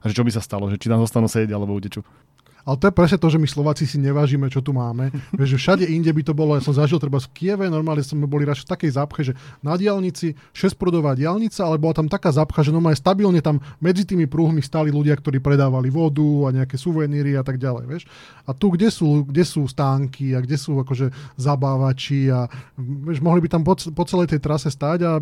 A 0.00 0.08
že 0.08 0.16
čo 0.16 0.24
by 0.24 0.32
sa 0.32 0.40
stalo, 0.40 0.72
že 0.72 0.80
či 0.80 0.88
tam 0.88 1.04
zostanú 1.04 1.28
sedieť 1.28 1.52
alebo 1.52 1.76
utečú. 1.76 2.00
Ale 2.68 2.76
to 2.76 2.92
je 2.92 2.98
presne 3.00 3.16
to, 3.16 3.32
že 3.32 3.40
my 3.40 3.48
Slováci 3.48 3.88
si 3.88 3.96
nevážime, 3.96 4.52
čo 4.52 4.60
tu 4.60 4.76
máme. 4.76 5.08
Vieš, 5.40 5.56
že 5.56 5.60
všade 5.64 5.84
inde 5.88 6.12
by 6.12 6.20
to 6.20 6.36
bolo, 6.36 6.52
ja 6.52 6.60
som 6.60 6.76
zažil 6.76 7.00
treba 7.00 7.16
v 7.16 7.32
Kieve, 7.32 7.64
normálne 7.72 8.04
sme 8.04 8.28
boli 8.28 8.44
raz 8.44 8.60
v 8.60 8.68
takej 8.68 8.90
zápche, 9.00 9.32
že 9.32 9.32
na 9.64 9.72
diálnici 9.80 10.36
6-prudová 10.52 11.16
diálnica, 11.16 11.64
ale 11.64 11.80
bola 11.80 11.96
tam 11.96 12.12
taká 12.12 12.28
zápcha, 12.28 12.60
že 12.60 12.74
normálne 12.76 13.00
stabilne 13.00 13.40
tam 13.40 13.64
medzi 13.80 14.04
tými 14.04 14.28
prúhmi 14.28 14.60
stáli 14.60 14.92
ľudia, 14.92 15.16
ktorí 15.16 15.40
predávali 15.40 15.88
vodu 15.88 16.52
a 16.52 16.52
nejaké 16.52 16.76
suveníry 16.76 17.40
a 17.40 17.42
tak 17.42 17.56
ďalej. 17.56 17.88
Vieš. 17.88 18.02
A 18.44 18.52
tu, 18.52 18.68
kde 18.68 18.92
sú, 18.92 19.24
kde 19.24 19.48
sú 19.48 19.64
stánky 19.64 20.36
a 20.36 20.44
kde 20.44 20.60
sú 20.60 20.76
akože 20.84 21.08
zabávači 21.40 22.28
a 22.28 22.52
vieš, 22.76 23.24
mohli 23.24 23.40
by 23.40 23.48
tam 23.48 23.64
po, 23.64 23.80
po 23.80 24.04
celej 24.04 24.36
tej 24.36 24.44
trase 24.44 24.68
stáť 24.68 24.98
a 25.08 25.16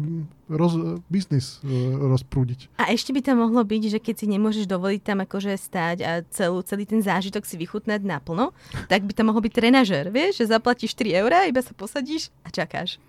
roz, 0.47 1.03
biznis 1.11 1.59
uh, 1.63 1.69
rozprúdiť. 2.17 2.71
A 2.79 2.95
ešte 2.95 3.11
by 3.11 3.21
tam 3.23 3.43
mohlo 3.43 3.63
byť, 3.63 3.83
že 3.93 3.99
keď 3.99 4.15
si 4.23 4.27
nemôžeš 4.31 4.65
dovoliť 4.71 5.03
tam 5.03 5.19
akože 5.23 5.53
stáť 5.59 5.99
a 6.03 6.11
celú, 6.31 6.63
celý 6.63 6.87
ten 6.87 7.03
zážitok 7.03 7.43
si 7.45 7.59
vychutnať 7.59 8.07
naplno, 8.07 8.55
tak 8.87 9.05
by 9.05 9.13
tam 9.13 9.35
mohol 9.35 9.43
byť 9.43 9.53
trenažer, 9.55 10.09
vieš, 10.11 10.43
že 10.43 10.55
zaplatíš 10.55 10.95
3 10.95 11.21
eurá, 11.23 11.47
iba 11.51 11.61
sa 11.61 11.75
posadíš 11.75 12.31
a 12.47 12.51
čakáš. 12.51 13.03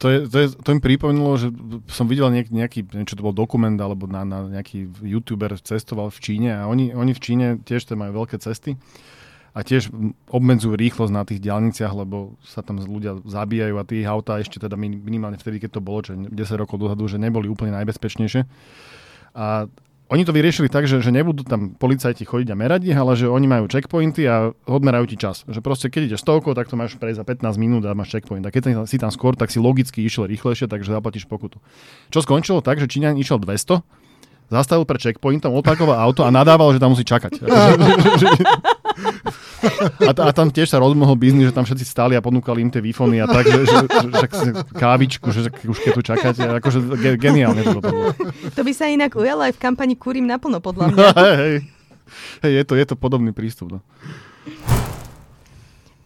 To, 0.00 0.08
je, 0.08 0.18
to, 0.32 0.36
je, 0.40 0.46
to 0.56 0.68
mi 0.72 0.80
pripomínalo, 0.80 1.36
že 1.36 1.52
som 1.92 2.08
videl 2.08 2.32
nejak, 2.32 2.48
nejaký, 2.48 2.88
niečo 2.88 3.20
to 3.20 3.26
bol 3.26 3.36
dokument, 3.36 3.76
alebo 3.76 4.08
na, 4.08 4.24
na 4.24 4.48
nejaký 4.48 4.88
youtuber 5.04 5.52
cestoval 5.60 6.08
v 6.08 6.18
Číne 6.24 6.50
a 6.56 6.64
oni, 6.64 6.96
oni 6.96 7.12
v 7.12 7.20
Číne 7.20 7.46
tiež 7.60 7.84
tam 7.84 8.00
majú 8.00 8.24
veľké 8.24 8.40
cesty 8.40 8.80
a 9.50 9.66
tiež 9.66 9.90
obmedzujú 10.30 10.78
rýchlosť 10.78 11.12
na 11.12 11.26
tých 11.26 11.42
diálniciach, 11.42 11.90
lebo 11.90 12.38
sa 12.46 12.62
tam 12.62 12.78
ľudia 12.78 13.18
zabíjajú 13.26 13.74
a 13.76 13.84
tých 13.84 14.06
autá 14.06 14.38
ešte 14.38 14.62
teda 14.62 14.78
minimálne 14.78 15.38
vtedy, 15.38 15.58
keď 15.58 15.78
to 15.78 15.80
bolo, 15.82 16.06
že 16.06 16.14
10 16.14 16.62
rokov 16.62 16.78
dozadu, 16.78 17.10
že 17.10 17.18
neboli 17.18 17.50
úplne 17.50 17.74
najbezpečnejšie. 17.74 18.46
A 19.34 19.66
oni 20.10 20.26
to 20.26 20.34
vyriešili 20.34 20.66
tak, 20.66 20.90
že, 20.90 20.98
že 20.98 21.14
nebudú 21.14 21.46
tam 21.46 21.70
policajti 21.78 22.26
chodiť 22.26 22.50
a 22.50 22.58
merať 22.58 22.82
ich, 22.90 22.98
ale 22.98 23.14
že 23.14 23.30
oni 23.30 23.46
majú 23.46 23.70
checkpointy 23.70 24.26
a 24.26 24.50
odmerajú 24.66 25.06
ti 25.06 25.14
čas. 25.14 25.46
Že 25.46 25.62
proste 25.62 25.86
keď 25.86 26.10
ideš 26.10 26.26
stovkou, 26.26 26.50
tak 26.50 26.66
to 26.66 26.74
máš 26.74 26.98
prejsť 26.98 27.22
za 27.22 27.24
15 27.46 27.62
minút 27.62 27.86
a 27.86 27.94
máš 27.94 28.10
checkpoint. 28.10 28.42
A 28.42 28.50
keď 28.50 28.74
si 28.90 28.98
tam 28.98 29.14
skôr, 29.14 29.38
tak 29.38 29.54
si 29.54 29.62
logicky 29.62 30.02
išiel 30.02 30.26
rýchlejšie, 30.26 30.66
takže 30.66 30.90
zaplatíš 30.90 31.30
pokutu. 31.30 31.62
Čo 32.10 32.26
skončilo 32.26 32.58
tak, 32.58 32.82
že 32.82 32.90
Číňan 32.90 33.22
išiel 33.22 33.38
200, 33.38 33.86
zastavil 34.50 34.84
pre 34.84 34.98
checkpointom, 34.98 35.54
odpakoval 35.54 35.96
auto 35.96 36.26
a 36.26 36.34
nadával, 36.34 36.74
že 36.74 36.82
tam 36.82 36.92
musí 36.92 37.06
čakať. 37.06 37.40
A, 40.00 40.12
a 40.16 40.32
tam 40.32 40.48
tiež 40.48 40.72
sa 40.72 40.80
rozmohol 40.80 41.20
biznis, 41.20 41.52
že 41.52 41.56
tam 41.56 41.68
všetci 41.68 41.84
stáli 41.84 42.14
a 42.16 42.24
ponúkali 42.24 42.64
im 42.64 42.72
tie 42.72 42.80
výfony 42.80 43.20
a 43.20 43.28
tak, 43.28 43.44
že, 43.44 43.68
že, 43.68 43.76
že, 43.92 44.08
že 44.08 44.50
kávičku, 44.72 45.28
že 45.28 45.52
už 45.52 45.78
keď 45.84 45.92
tu 45.92 46.02
čakáte, 46.02 46.40
akože 46.40 46.96
geniálne 47.20 47.60
to 47.60 47.76
dopadlo. 47.76 48.16
To 48.56 48.62
by 48.64 48.72
sa 48.72 48.88
inak 48.88 49.12
ujalo 49.12 49.44
aj 49.44 49.52
v 49.52 49.60
kampani 49.60 50.00
Kúrim 50.00 50.24
naplno, 50.24 50.64
podľa 50.64 50.96
mňa. 50.96 51.04
hej, 51.44 51.56
hej, 52.40 52.52
je, 52.56 52.62
to, 52.64 52.72
je 52.72 52.86
to 52.88 52.96
podobný 52.96 53.36
prístup. 53.36 53.76
No. 53.76 53.78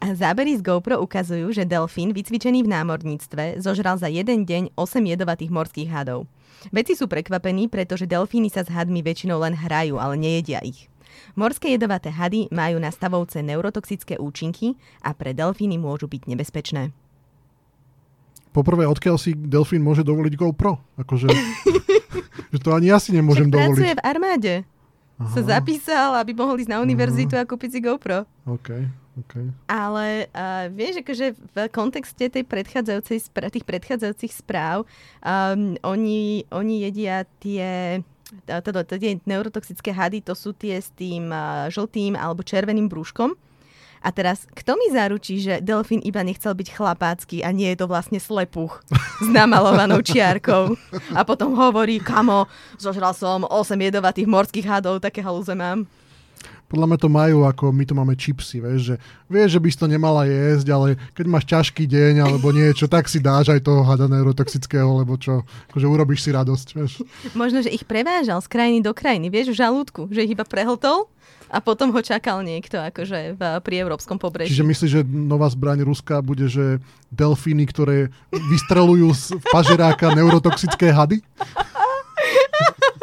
Zábery 0.03 0.59
z 0.59 0.61
GoPro 0.61 0.99
ukazujú, 1.01 1.55
že 1.55 1.63
delfín 1.63 2.11
vycvičený 2.11 2.61
v 2.61 2.69
námorníctve 2.75 3.63
zožral 3.63 3.95
za 3.97 4.11
jeden 4.11 4.43
deň 4.43 4.75
8 4.75 5.15
jedovatých 5.15 5.49
morských 5.49 5.89
hadov. 5.89 6.27
Vedci 6.69 6.97
sú 6.97 7.05
prekvapení, 7.05 7.67
pretože 7.67 8.09
delfíny 8.09 8.49
sa 8.49 8.65
s 8.65 8.69
hadmi 8.71 9.01
väčšinou 9.05 9.41
len 9.41 9.53
hrajú, 9.57 9.99
ale 9.99 10.15
nejedia 10.17 10.61
ich. 10.61 10.87
Morské 11.35 11.75
jedovaté 11.75 12.11
hady 12.11 12.51
majú 12.51 12.79
na 12.79 12.91
stavovce 12.91 13.43
neurotoxické 13.43 14.19
účinky 14.19 14.75
a 15.03 15.11
pre 15.15 15.35
delfíny 15.35 15.75
môžu 15.79 16.07
byť 16.07 16.21
nebezpečné. 16.31 16.91
Poprvé, 18.55 18.87
odkiaľ 18.87 19.19
si 19.19 19.35
delfín 19.35 19.83
môže 19.83 20.07
dovoliť 20.07 20.33
GoPro? 20.39 20.79
Akože, 20.95 21.27
že 22.55 22.59
to 22.63 22.71
ani 22.71 22.87
ja 22.87 23.03
si 23.03 23.11
nemôžem 23.11 23.51
Však 23.51 23.55
dovoliť. 23.59 23.75
pracuje 23.75 23.93
v 23.99 24.01
armáde. 24.03 24.53
Aha. 25.15 25.31
Sa 25.31 25.41
zapísal, 25.43 26.15
aby 26.19 26.31
mohol 26.35 26.59
ísť 26.59 26.71
na 26.71 26.79
univerzitu 26.79 27.35
Aha. 27.35 27.43
a 27.43 27.47
kúpiť 27.47 27.69
si 27.71 27.79
GoPro. 27.83 28.23
OK. 28.47 28.69
Okay. 29.15 29.47
Ale 29.71 30.27
uh, 30.35 30.67
vieš, 30.75 30.99
akože 30.99 31.39
v 31.39 31.57
kontexte 31.71 32.27
tej 32.27 32.43
predchádzajúcej, 32.43 33.31
tých 33.31 33.63
predchádzajúcich 33.63 34.33
správ 34.43 34.83
um, 35.23 35.79
oni, 35.87 36.43
oni 36.51 36.75
jedia 36.83 37.23
tie 37.39 38.03
teda 38.45 38.81
tie 38.83 39.21
neurotoxické 39.23 39.93
hady, 39.93 40.25
to 40.25 40.33
sú 40.33 40.51
tie 40.57 40.81
s 40.81 40.89
tým 40.97 41.29
žltým 41.69 42.17
alebo 42.17 42.41
červeným 42.41 42.89
brúškom. 42.89 43.37
A 44.05 44.13
teraz, 44.13 44.45
kto 44.53 44.77
mi 44.77 44.93
zaručí, 44.93 45.41
že 45.41 45.65
delfín 45.65 45.97
iba 46.05 46.21
nechcel 46.21 46.53
byť 46.53 46.77
chlapácky 46.77 47.41
a 47.41 47.49
nie 47.49 47.73
je 47.73 47.81
to 47.81 47.89
vlastne 47.89 48.21
slepuch 48.21 48.85
s 49.25 49.27
namalovanou 49.33 49.97
čiarkou? 50.05 50.77
A 51.17 51.25
potom 51.25 51.57
hovorí, 51.57 51.97
kamo, 51.97 52.45
zožral 52.77 53.17
som 53.17 53.49
8 53.49 53.73
jedovatých 53.73 54.29
morských 54.29 54.69
hadov, 54.69 55.01
také 55.01 55.25
halúze 55.25 55.57
mám 55.57 55.89
podľa 56.65 56.87
mňa 56.89 56.99
to 56.99 57.09
majú, 57.09 57.37
ako 57.45 57.69
my 57.69 57.83
tu 57.85 57.93
máme 57.93 58.13
čipsy, 58.17 58.57
vieš, 58.57 58.93
že 58.93 58.95
vieš, 59.29 59.57
že 59.57 59.61
by 59.61 59.67
si 59.69 59.77
to 59.77 59.87
nemala 59.89 60.25
jesť, 60.25 60.67
ale 60.73 60.87
keď 61.13 61.25
máš 61.29 61.45
ťažký 61.45 61.85
deň 61.85 62.13
alebo 62.25 62.49
niečo, 62.49 62.89
tak 62.89 63.05
si 63.05 63.21
dáš 63.21 63.53
aj 63.53 63.61
toho 63.61 63.85
hada 63.85 64.09
neurotoxického, 64.09 65.05
lebo 65.05 65.17
čo, 65.17 65.45
akože 65.71 65.85
urobíš 65.85 66.25
si 66.25 66.29
radosť, 66.33 66.67
vieš. 66.73 66.91
Možno, 67.37 67.61
že 67.61 67.69
ich 67.69 67.85
prevážal 67.85 68.41
z 68.41 68.49
krajiny 68.49 68.79
do 68.81 68.91
krajiny, 68.97 69.29
vieš, 69.29 69.53
v 69.53 69.61
žalúdku, 69.61 70.09
že 70.09 70.25
ich 70.25 70.33
iba 70.33 70.43
prehltol 70.43 71.05
a 71.49 71.61
potom 71.61 71.93
ho 71.93 72.01
čakal 72.01 72.41
niekto 72.41 72.81
akože 72.81 73.37
v, 73.37 73.41
pri 73.61 73.75
európskom 73.85 74.17
pobreží. 74.17 74.51
Čiže 74.53 74.65
myslíš, 74.65 74.91
že 74.91 75.01
nová 75.05 75.45
zbraň 75.47 75.85
Ruska 75.85 76.25
bude, 76.25 76.49
že 76.49 76.81
delfíny, 77.13 77.69
ktoré 77.69 78.09
vystrelujú 78.33 79.13
z 79.13 79.25
pažeráka 79.53 80.11
neurotoxické 80.17 80.89
hady? 80.89 81.21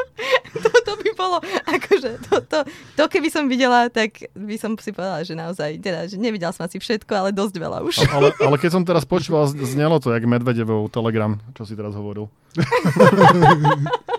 bolo, 1.23 1.39
akože 1.79 2.11
to, 2.27 2.35
to, 2.43 2.59
to, 2.99 3.03
keby 3.07 3.31
som 3.31 3.47
videla, 3.47 3.87
tak 3.87 4.27
by 4.35 4.59
som 4.59 4.75
si 4.83 4.91
povedala, 4.91 5.23
že 5.23 5.39
naozaj, 5.39 5.79
teda, 5.79 6.11
že 6.11 6.19
nevidel 6.19 6.51
som 6.51 6.67
asi 6.67 6.83
všetko, 6.83 7.13
ale 7.15 7.31
dosť 7.31 7.55
veľa 7.63 7.79
už. 7.87 7.95
Ale, 8.11 8.35
ale 8.35 8.57
keď 8.59 8.71
som 8.75 8.83
teraz 8.83 9.07
počúval, 9.07 9.47
znelo 9.47 10.03
to, 10.03 10.11
jak 10.11 10.27
Medvedevov 10.27 10.91
telegram, 10.91 11.39
čo 11.55 11.63
si 11.63 11.79
teraz 11.79 11.95
hovoril. 11.95 12.27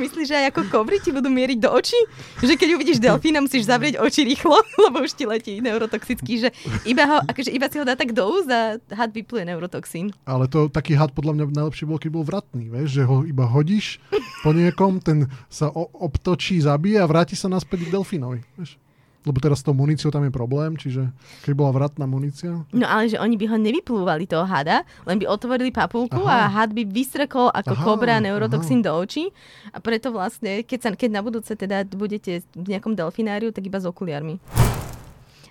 Myslíš, 0.00 0.26
že 0.32 0.36
aj 0.40 0.46
ako 0.56 0.60
kovry 0.72 0.96
ti 0.96 1.12
budú 1.12 1.28
mieriť 1.28 1.58
do 1.60 1.68
očí? 1.68 2.00
Že 2.40 2.56
keď 2.56 2.68
uvidíš 2.72 2.98
delfína, 2.98 3.44
musíš 3.44 3.68
zavrieť 3.68 4.00
oči 4.00 4.24
rýchlo, 4.24 4.56
lebo 4.88 5.04
už 5.04 5.12
ti 5.12 5.28
letí 5.28 5.60
neurotoxický, 5.60 6.34
že 6.40 6.48
iba, 6.88 7.04
ho, 7.04 7.16
akože 7.28 7.52
iba 7.52 7.68
si 7.68 7.76
ho 7.76 7.84
dá 7.84 7.94
tak 7.94 8.16
do 8.16 8.24
úz 8.24 8.48
a 8.48 8.80
had 8.96 9.12
vypluje 9.12 9.44
neurotoxín. 9.44 10.16
Ale 10.24 10.48
to 10.48 10.72
taký 10.72 10.96
had 10.96 11.12
podľa 11.12 11.36
mňa 11.36 11.44
najlepšie 11.52 11.84
bol, 11.84 12.00
keď 12.00 12.10
bol 12.16 12.24
vratný, 12.24 12.72
vieš, 12.72 12.96
že 12.96 13.02
ho 13.04 13.22
iba 13.28 13.44
hodíš 13.44 14.00
po 14.40 14.56
niekom, 14.56 15.04
ten 15.04 15.28
sa 15.52 15.68
obtočí, 15.76 16.56
zabije 16.64 17.04
a 17.04 17.06
vráti 17.06 17.36
sa 17.36 17.52
naspäť 17.52 17.86
k 17.86 17.92
delfínovi. 17.92 18.40
Vieš? 18.56 18.80
Lebo 19.20 19.36
teraz 19.36 19.60
s 19.60 19.66
tou 19.68 19.76
muníciou 19.76 20.08
tam 20.08 20.24
je 20.24 20.32
problém, 20.32 20.80
čiže 20.80 21.12
keď 21.44 21.52
bola 21.52 21.70
vratná 21.76 22.08
munícia... 22.08 22.64
No 22.72 22.86
ale 22.88 23.12
že 23.12 23.20
oni 23.20 23.36
by 23.36 23.46
ho 23.52 23.56
nevyplúvali 23.60 24.24
toho 24.24 24.48
hada, 24.48 24.88
len 25.04 25.20
by 25.20 25.28
otvorili 25.28 25.68
papulku 25.68 26.24
aha. 26.24 26.48
a 26.48 26.52
had 26.52 26.72
by 26.72 26.88
vystrekol 26.88 27.52
ako 27.52 27.74
aha, 27.76 27.84
kobra 27.84 28.16
neurotoxín 28.16 28.80
do 28.80 28.96
očí 28.96 29.28
a 29.76 29.78
preto 29.84 30.08
vlastne, 30.08 30.64
keď, 30.64 30.78
sa, 30.80 30.88
keď 30.96 31.10
na 31.12 31.20
budúce 31.20 31.52
teda 31.52 31.84
budete 31.92 32.40
v 32.56 32.66
nejakom 32.72 32.96
delfináriu, 32.96 33.52
tak 33.52 33.68
iba 33.68 33.76
s 33.76 33.84
okuliarmi. 33.84 34.40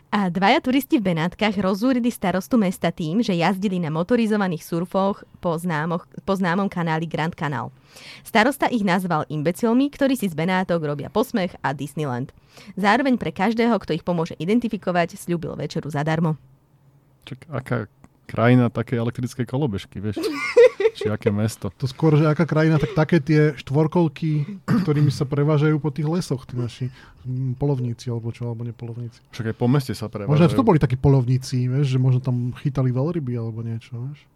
A 0.10 0.34
dvaja 0.34 0.58
turisti 0.58 0.98
v 0.98 1.13
Benátkach 1.13 1.54
rozúrili 1.62 2.10
starostu 2.10 2.58
mesta 2.58 2.89
tým, 2.89 3.22
že 3.22 3.38
jazdili 3.38 3.78
na 3.78 3.93
motorizovaných 3.93 4.65
surfoch 4.65 5.22
po, 5.38 5.54
známoch, 5.54 6.10
po 6.26 6.34
známom 6.34 6.65
kanáli 6.65 7.06
Grand 7.06 7.38
Canal. 7.38 7.69
Starosta 8.26 8.65
ich 8.74 8.82
nazval 8.82 9.30
imbecilmi, 9.30 9.86
ktorí 9.93 10.17
si 10.17 10.26
z 10.26 10.34
Benátok 10.34 10.82
robia 10.82 11.13
posmech 11.13 11.54
a 11.62 11.78
Disneyland. 11.78 12.34
Zároveň 12.74 13.22
pre 13.22 13.30
každého, 13.30 13.78
kto 13.78 14.02
ich 14.02 14.02
pomôže 14.02 14.34
identifikovať, 14.41 15.13
slúbil 15.13 15.54
večeru 15.54 15.93
zadarmo. 15.93 16.41
Čak, 17.30 17.45
aká 17.45 17.86
krajina 18.26 18.74
také 18.74 18.98
elektrické 18.98 19.45
kolobežky, 19.45 20.02
vieš? 20.02 20.17
Či 21.05 21.13
aké 21.13 21.29
mesto. 21.31 21.71
To 21.79 21.85
skôr, 21.88 22.19
že 22.19 22.27
aká 22.27 22.43
krajina, 22.43 22.75
tak 22.81 22.91
také 22.97 23.23
tie 23.23 23.55
štvorkolky, 23.55 24.59
ktorými 24.83 25.13
sa 25.13 25.23
prevážajú 25.23 25.79
po 25.79 25.93
tých 25.93 26.07
lesoch, 26.07 26.43
tí 26.43 26.59
naši 26.59 26.85
polovníci, 27.55 28.12
alebo 28.12 28.33
čo, 28.35 28.49
alebo 28.49 28.67
nepolovníci. 28.67 29.23
Však 29.31 29.53
aj 29.53 29.55
po 29.55 29.67
meste 29.71 29.93
sa 29.95 30.12
prevážajú. 30.12 30.35
Možno 30.35 30.57
to 30.59 30.67
boli 30.67 30.79
takí 30.81 30.99
polovníci, 30.99 31.71
vieš, 31.71 31.95
že 31.95 31.99
možno 31.99 32.19
tam 32.19 32.51
chytali 32.59 32.91
veľryby 32.91 33.33
alebo 33.39 33.63
niečo, 33.63 33.95
vieš. 33.95 34.27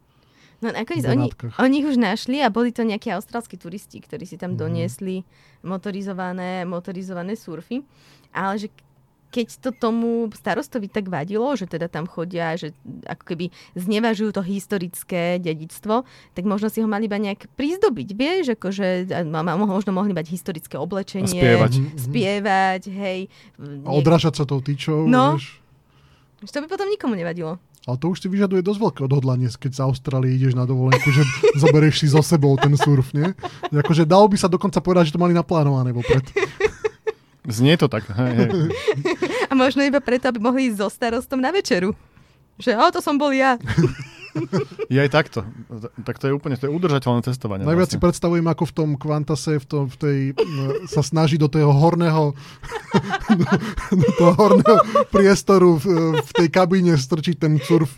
No 0.64 0.72
nakoniec 0.72 1.04
oni, 1.04 1.28
oni 1.60 1.76
ich 1.84 1.88
už 1.92 2.00
našli 2.00 2.40
a 2.40 2.48
boli 2.48 2.72
to 2.72 2.88
nejakí 2.88 3.12
austrálsky 3.12 3.60
turisti, 3.60 4.00
ktorí 4.00 4.24
si 4.24 4.40
tam 4.40 4.56
mm. 4.56 4.60
doniesli 4.64 5.28
motorizované, 5.60 6.64
motorizované 6.64 7.36
surfy. 7.36 7.84
Ale 8.32 8.56
že 8.56 8.68
keď 9.34 9.48
to 9.58 9.70
tomu 9.74 10.30
starostovi 10.30 10.86
tak 10.86 11.10
vadilo, 11.10 11.50
že 11.58 11.66
teda 11.66 11.90
tam 11.90 12.06
chodia, 12.06 12.54
že 12.54 12.78
ako 13.10 13.34
keby 13.34 13.50
znevažujú 13.74 14.30
to 14.30 14.46
historické 14.46 15.42
dedičstvo, 15.42 16.06
tak 16.38 16.44
možno 16.46 16.70
si 16.70 16.86
ho 16.86 16.88
mali 16.88 17.10
iba 17.10 17.18
nejak 17.18 17.50
prizdobiť, 17.58 18.10
vieš, 18.14 18.54
akože 18.54 19.10
možno 19.58 19.90
mohli 19.90 20.14
mať 20.14 20.30
historické 20.30 20.78
oblečenie. 20.78 21.26
A 21.26 21.34
spievať. 21.34 21.74
Spievať, 21.98 22.82
hej. 22.94 23.20
A 23.58 23.90
odrážať 23.90 24.38
sa 24.38 24.44
tou 24.46 24.62
tyčou, 24.62 25.10
no, 25.10 25.42
vieš. 25.42 25.58
To 26.44 26.60
by 26.62 26.68
potom 26.70 26.92
nikomu 26.92 27.18
nevadilo. 27.18 27.58
Ale 27.84 28.00
to 28.00 28.16
už 28.16 28.24
si 28.24 28.28
vyžaduje 28.32 28.64
dosť 28.64 28.80
veľké 28.80 29.02
odhodlanie, 29.12 29.52
keď 29.52 29.72
z 29.76 29.80
Austrálie 29.84 30.40
ideš 30.40 30.56
na 30.56 30.64
dovolenku, 30.64 31.04
že 31.12 31.24
zoberieš 31.64 32.04
si 32.04 32.08
so 32.08 32.24
sebou 32.24 32.56
ten 32.56 32.72
surf, 32.80 33.12
nie? 33.12 33.36
Akože 33.72 34.08
dalo 34.08 34.32
by 34.32 34.38
sa 34.40 34.48
dokonca 34.48 34.80
povedať, 34.80 35.12
že 35.12 35.16
to 35.16 35.24
mali 35.24 35.36
naplánované 35.36 35.92
vopred. 35.92 36.24
Znie 37.44 37.76
to 37.76 37.92
tak. 37.92 38.08
Hej, 38.08 38.34
hej. 38.40 38.50
A 39.52 39.54
možno 39.54 39.84
iba 39.84 40.00
preto, 40.00 40.32
aby 40.32 40.40
mohli 40.40 40.72
ísť 40.72 40.78
so 40.80 40.88
starostom 40.88 41.44
na 41.44 41.52
večeru. 41.52 41.92
Že, 42.56 42.80
o, 42.80 42.86
to 42.94 43.00
som 43.04 43.20
bol 43.20 43.36
ja. 43.36 43.60
Je 44.90 44.98
aj 44.98 45.14
takto. 45.14 45.46
Tak 46.02 46.18
to 46.18 46.26
je 46.26 46.34
úplne 46.34 46.58
to 46.58 46.66
je 46.66 46.74
udržateľné 46.74 47.22
cestovanie. 47.22 47.70
Najviac 47.70 47.94
si 47.94 48.02
vlastne. 48.02 48.06
predstavujem, 48.10 48.48
ako 48.50 48.64
v 48.66 48.74
tom 48.74 48.90
kvantase, 48.98 49.62
v, 49.62 49.66
tom, 49.70 49.84
v 49.86 49.96
tej, 50.02 50.18
no, 50.42 50.90
sa 50.90 51.06
snaží 51.06 51.38
do 51.38 51.46
toho 51.46 51.70
horného 51.70 52.34
do, 53.30 53.46
do 54.02 54.10
toho 54.18 54.34
horného 54.34 54.80
priestoru 55.14 55.78
v, 55.78 56.18
v 56.18 56.32
tej 56.34 56.48
kabíne 56.50 56.98
strčiť 56.98 57.36
ten 57.38 57.62
surf. 57.62 57.94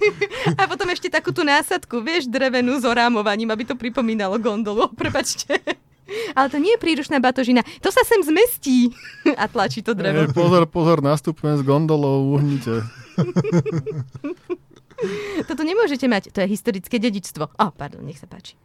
A 0.60 0.68
potom 0.68 0.92
ešte 0.92 1.08
takú 1.08 1.32
tú 1.32 1.48
násadku, 1.48 2.04
vieš, 2.04 2.28
drevenú 2.28 2.76
s 2.76 2.84
orámovaním, 2.84 3.56
aby 3.56 3.64
to 3.64 3.80
pripomínalo 3.80 4.36
gondolu. 4.36 4.92
Prepačte. 4.92 5.56
Ale 6.38 6.48
to 6.54 6.62
nie 6.62 6.78
je 6.78 6.80
prírušná 6.82 7.18
batožina. 7.18 7.66
To 7.82 7.90
sa 7.90 8.06
sem 8.06 8.22
zmestí. 8.22 8.94
A 9.42 9.50
tlačí 9.50 9.82
to 9.82 9.98
drevo. 9.98 10.26
Ej, 10.26 10.38
pozor, 10.38 10.70
pozor, 10.70 11.02
nastupujem 11.02 11.60
s 11.60 11.64
gondolou, 11.66 12.38
uhnite. 12.38 12.86
Toto 15.50 15.62
nemôžete 15.66 16.08
mať. 16.08 16.32
To 16.32 16.46
je 16.46 16.48
historické 16.48 17.02
dedičstvo. 17.02 17.52
Ó, 17.52 17.64
oh, 17.68 17.72
pardon, 17.74 18.06
nech 18.06 18.22
sa 18.22 18.30
páči. 18.30 18.56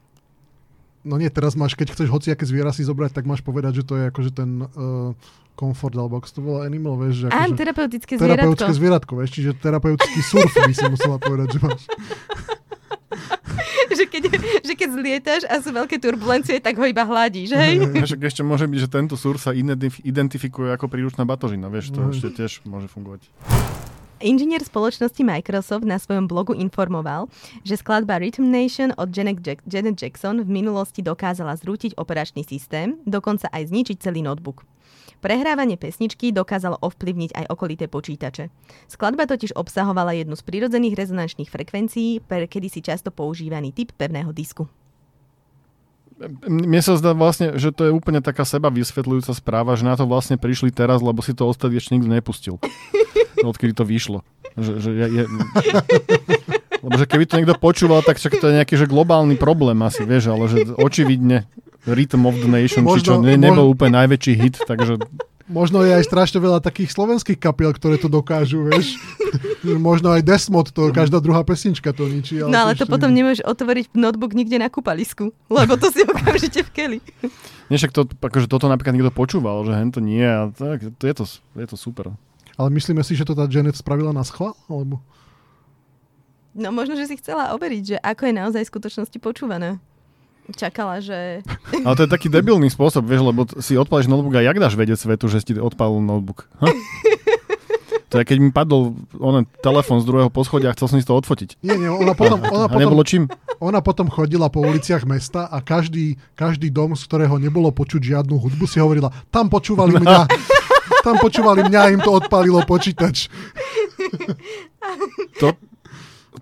No 1.00 1.16
nie, 1.16 1.32
teraz 1.32 1.56
máš, 1.56 1.80
keď 1.80 1.96
chceš 1.96 2.12
hociaké 2.12 2.44
zviera 2.44 2.76
si 2.76 2.84
zobrať, 2.84 3.16
tak 3.16 3.24
máš 3.24 3.40
povedať, 3.40 3.80
že 3.80 3.84
to 3.88 3.96
je 3.96 4.12
akože 4.12 4.36
ten 4.36 4.68
uh, 4.68 5.16
komfort, 5.56 5.96
alebo 5.96 6.20
ako 6.20 6.28
to 6.28 6.44
volá 6.44 6.68
animal, 6.68 7.00
vieš. 7.00 7.24
Že 7.24 7.26
Áno, 7.32 7.56
akože, 7.56 7.56
terapeutické 7.56 8.12
terapeutické 8.20 8.68
zvieratko. 8.68 8.76
zvieratko, 8.76 9.12
vieš, 9.16 9.30
čiže 9.32 9.50
terapeutický 9.56 10.20
surf 10.20 10.52
by 10.52 10.72
si 10.76 10.84
musela 10.92 11.16
povedať, 11.16 11.56
že 11.56 11.58
máš. 11.64 11.88
že, 13.98 14.04
keď, 14.06 14.22
že 14.62 14.72
keď 14.74 14.88
zlietaš 14.92 15.42
a 15.46 15.58
sú 15.58 15.70
veľké 15.70 15.98
turbulencie, 15.98 16.58
tak 16.58 16.78
ho 16.78 16.86
iba 16.86 17.02
hladíš, 17.02 17.50
hej? 17.52 17.74
Však 18.06 18.22
ešte 18.22 18.42
môže 18.42 18.66
byť, 18.66 18.78
že 18.78 18.88
tento 18.88 19.14
sur 19.14 19.36
sa 19.36 19.50
identif- 19.50 20.00
identifikuje 20.00 20.70
ako 20.70 20.86
príručná 20.86 21.26
batožina, 21.26 21.66
vieš, 21.66 21.90
to 21.90 22.00
No. 22.00 22.14
ešte 22.14 22.30
tiež 22.32 22.62
môže 22.64 22.86
fungovať. 22.86 23.26
Inžinier 24.20 24.60
spoločnosti 24.60 25.24
Microsoft 25.24 25.88
na 25.88 25.96
svojom 25.96 26.28
blogu 26.28 26.52
informoval, 26.52 27.32
že 27.64 27.80
skladba 27.80 28.20
Rhythm 28.20 28.52
Nation 28.52 28.92
od 28.94 29.08
Janet 29.08 29.96
Jackson 29.96 30.44
v 30.44 30.48
minulosti 30.48 31.00
dokázala 31.00 31.56
zrútiť 31.56 31.96
operačný 31.96 32.44
systém, 32.44 33.00
dokonca 33.08 33.48
aj 33.48 33.72
zničiť 33.72 33.96
celý 33.96 34.20
notebook. 34.20 34.60
Prehrávanie 35.20 35.76
pesničky 35.76 36.32
dokázalo 36.32 36.80
ovplyvniť 36.80 37.36
aj 37.36 37.44
okolité 37.52 37.92
počítače. 37.92 38.48
Skladba 38.88 39.28
totiž 39.28 39.52
obsahovala 39.52 40.16
jednu 40.16 40.32
z 40.32 40.42
prirodzených 40.48 40.96
rezonančných 40.96 41.52
frekvencií 41.52 42.24
pre 42.24 42.48
kedysi 42.48 42.80
často 42.80 43.12
používaný 43.12 43.76
typ 43.76 43.92
pevného 43.92 44.32
disku. 44.32 44.64
Mne 46.44 46.80
sa 46.84 47.00
zdá 47.00 47.16
vlastne, 47.16 47.56
že 47.56 47.72
to 47.72 47.88
je 47.88 47.96
úplne 47.96 48.20
taká 48.20 48.44
seba 48.44 48.68
vysvetľujúca 48.68 49.32
správa, 49.32 49.72
že 49.76 49.88
na 49.88 49.96
to 49.96 50.04
vlastne 50.04 50.36
prišli 50.36 50.68
teraz, 50.68 51.00
lebo 51.00 51.24
si 51.24 51.32
to 51.32 51.48
ostatní 51.48 51.80
ešte 51.80 51.96
nikto 51.96 52.12
nepustil. 52.12 52.54
Odkedy 53.40 53.72
to 53.72 53.88
vyšlo. 53.88 54.20
Že, 54.56 54.72
že 54.84 54.90
je, 54.92 55.06
je... 55.16 55.22
Lebo 56.90 56.98
že 56.98 57.06
keby 57.06 57.22
to 57.22 57.38
niekto 57.38 57.54
počúval, 57.54 58.02
tak 58.02 58.18
však 58.18 58.42
to 58.42 58.50
je 58.50 58.58
nejaký 58.58 58.74
že 58.74 58.90
globálny 58.90 59.38
problém 59.38 59.78
asi, 59.80 60.02
vieš, 60.02 60.34
ale 60.34 60.50
že 60.50 60.74
očividne 60.74 61.46
Rhythm 61.86 62.26
of 62.26 62.34
the 62.36 62.50
Nation, 62.50 62.82
či 62.84 63.06
čo 63.06 63.22
Možno- 63.22 63.30
ne, 63.30 63.38
nebol 63.38 63.70
možno- 63.70 63.72
úplne 63.72 63.92
najväčší 64.02 64.32
hit, 64.34 64.56
takže 64.66 64.98
Možno 65.50 65.82
je 65.82 65.90
aj 65.90 66.06
strašne 66.06 66.38
veľa 66.38 66.62
takých 66.62 66.94
slovenských 66.94 67.34
kapiel, 67.34 67.74
ktoré 67.74 67.98
to 67.98 68.06
dokážu, 68.06 68.70
vieš. 68.70 68.94
Možno 69.82 70.14
aj 70.14 70.22
Desmod, 70.22 70.70
to 70.70 70.94
každá 70.94 71.18
druhá 71.18 71.42
pesnička 71.42 71.90
to 71.90 72.06
ničí. 72.06 72.38
No 72.38 72.54
ale 72.54 72.78
to 72.78 72.86
ešte 72.86 72.94
potom 72.94 73.10
nie- 73.10 73.26
nemôžeš 73.26 73.42
otvoriť 73.42 73.90
notebook 73.98 74.30
nikde 74.30 74.62
na 74.62 74.70
kúpalisku, 74.70 75.34
lebo 75.50 75.74
to 75.74 75.90
si 75.90 76.06
okamžite 76.10 76.62
v 76.62 76.70
keli. 76.70 76.98
nie, 77.66 77.76
však 77.76 77.90
to, 77.90 78.06
akože 78.06 78.46
toto 78.46 78.70
napríklad 78.70 78.94
niekto 78.94 79.10
počúval, 79.10 79.66
že 79.66 79.74
hen 79.74 79.90
to 79.90 79.98
nie, 79.98 80.22
a 80.22 80.54
tak, 80.54 80.86
to 80.86 81.04
je, 81.10 81.14
to, 81.18 81.24
je 81.58 81.66
to 81.66 81.74
super. 81.74 82.14
Ale 82.54 82.70
myslíme 82.70 83.02
si, 83.02 83.18
že 83.18 83.26
to 83.26 83.34
tá 83.34 83.50
Janet 83.50 83.74
spravila 83.74 84.14
na 84.14 84.22
schvál? 84.22 84.54
Alebo... 84.70 85.02
No 86.60 86.68
možno, 86.76 86.92
že 86.92 87.08
si 87.08 87.16
chcela 87.16 87.56
overiť, 87.56 87.82
že 87.82 87.96
ako 87.96 88.22
je 88.28 88.34
naozaj 88.36 88.62
v 88.68 88.72
skutočnosti 88.76 89.16
počúvané. 89.16 89.80
Čakala, 90.52 91.00
že... 91.00 91.40
Ale 91.86 91.96
to 91.96 92.04
je 92.04 92.10
taký 92.12 92.28
debilný 92.28 92.68
spôsob, 92.68 93.08
vieš, 93.08 93.24
lebo 93.24 93.48
si 93.64 93.80
odpališ 93.80 94.12
notebook 94.12 94.36
a 94.36 94.44
jak 94.44 94.60
dáš 94.60 94.76
vedieť 94.76 95.00
svetu, 95.00 95.32
že 95.32 95.40
si 95.40 95.56
odpalil 95.56 96.04
notebook? 96.04 96.44
Ha? 96.60 96.68
To 98.10 98.18
je, 98.18 98.26
keď 98.26 98.38
mi 98.42 98.50
padol 98.50 98.98
onen 99.22 99.46
telefon 99.62 100.02
z 100.02 100.04
druhého 100.10 100.34
poschodia 100.34 100.74
a 100.74 100.74
chcel 100.74 100.90
som 100.90 100.98
si 100.98 101.06
to 101.06 101.14
odfotiť. 101.14 101.62
Nie, 101.62 101.78
nie, 101.78 101.86
ona 101.86 102.10
potom, 102.10 102.42
ona 102.42 102.66
A 102.66 102.70
potom, 102.74 102.82
nebolo 102.82 103.06
čím? 103.06 103.30
ona 103.62 103.78
potom 103.78 104.10
chodila 104.10 104.50
po 104.50 104.66
uliciach 104.66 105.06
mesta 105.06 105.46
a 105.46 105.62
každý, 105.62 106.18
každý 106.34 106.74
dom, 106.74 106.98
z 106.98 107.06
ktorého 107.06 107.38
nebolo 107.38 107.70
počuť 107.70 108.02
žiadnu 108.02 108.34
hudbu, 108.34 108.66
si 108.66 108.82
hovorila, 108.82 109.14
tam 109.30 109.46
počúvali 109.46 109.94
mňa, 110.02 110.26
tam 111.06 111.22
počúvali 111.22 111.62
mňa, 111.70 111.94
im 111.94 112.02
to 112.02 112.10
odpalilo 112.18 112.66
počítač. 112.66 113.30
To, 115.38 115.54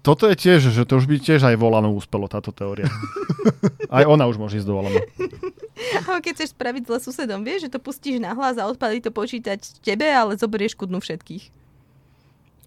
toto 0.05 0.29
je 0.29 0.37
tiež, 0.37 0.69
že 0.69 0.85
to 0.85 1.01
už 1.01 1.09
by 1.09 1.17
tiež 1.17 1.49
aj 1.49 1.57
volano 1.57 1.89
úspelo, 1.89 2.29
táto 2.29 2.53
teória. 2.53 2.87
Aj 3.89 4.05
ona 4.05 4.29
už 4.29 4.37
môže 4.37 4.61
ísť 4.61 4.69
do 4.69 4.77
volanu. 4.77 5.01
Ale 6.09 6.21
keď 6.21 6.33
chceš 6.37 6.53
spraviť 6.53 6.83
zle 6.85 6.99
susedom, 7.01 7.41
vieš, 7.41 7.69
že 7.69 7.73
to 7.73 7.81
pustíš 7.81 8.21
na 8.21 8.37
hlas 8.37 8.61
a 8.61 8.69
odpalí 8.69 9.01
to 9.01 9.09
počítať 9.09 9.81
tebe, 9.81 10.05
ale 10.05 10.37
zoberieš 10.37 10.77
kudnú 10.77 11.01
všetkých. 11.01 11.58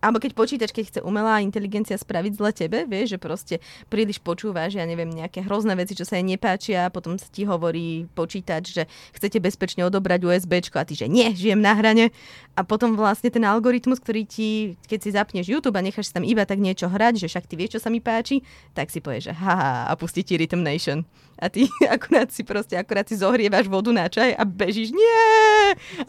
Alebo 0.01 0.17
keď 0.17 0.33
počítač, 0.33 0.73
keď 0.73 0.83
chce 0.89 0.99
umelá 1.05 1.39
inteligencia 1.45 1.93
spraviť 1.93 2.33
zle 2.33 2.51
tebe, 2.51 2.89
vieš, 2.89 3.15
že 3.15 3.19
proste 3.21 3.55
príliš 3.85 4.17
počúvaš, 4.17 4.75
ja 4.75 4.85
neviem, 4.89 5.07
nejaké 5.07 5.45
hrozné 5.45 5.77
veci, 5.77 5.93
čo 5.93 6.09
sa 6.09 6.17
jej 6.17 6.25
nepáčia, 6.25 6.89
potom 6.89 7.21
sa 7.21 7.29
ti 7.29 7.45
hovorí 7.45 8.09
počítač, 8.17 8.63
že 8.73 8.83
chcete 9.13 9.37
bezpečne 9.37 9.85
odobrať 9.85 10.25
USBčko 10.25 10.81
a 10.81 10.87
ty, 10.89 10.97
že 10.97 11.05
nie, 11.05 11.29
žijem 11.37 11.61
na 11.61 11.77
hrane. 11.77 12.09
A 12.57 12.65
potom 12.65 12.97
vlastne 12.97 13.29
ten 13.29 13.45
algoritmus, 13.45 14.01
ktorý 14.01 14.25
ti, 14.25 14.75
keď 14.89 14.99
si 14.99 15.09
zapneš 15.13 15.45
YouTube 15.47 15.77
a 15.77 15.85
necháš 15.85 16.09
si 16.09 16.15
tam 16.17 16.25
iba 16.25 16.43
tak 16.43 16.57
niečo 16.57 16.89
hrať, 16.89 17.21
že 17.21 17.29
však 17.29 17.45
ty 17.47 17.53
vieš, 17.55 17.77
čo 17.77 17.85
sa 17.85 17.93
mi 17.93 18.01
páči, 18.01 18.41
tak 18.73 18.89
si 18.89 18.99
povieš, 18.99 19.31
že 19.31 19.33
haha, 19.37 19.87
a 19.87 19.93
pustí 19.93 20.25
ti 20.25 20.35
Rhythm 20.35 20.65
Nation. 20.65 21.05
A 21.41 21.49
ty 21.49 21.69
akurát 21.95 22.29
si 22.33 22.41
proste, 22.41 22.73
akurát 22.75 23.05
si 23.05 23.21
zohrievaš 23.21 23.69
vodu 23.69 23.93
na 23.93 24.09
čaj 24.09 24.33
a 24.33 24.43
bežíš, 24.43 24.91
nie, 24.93 25.21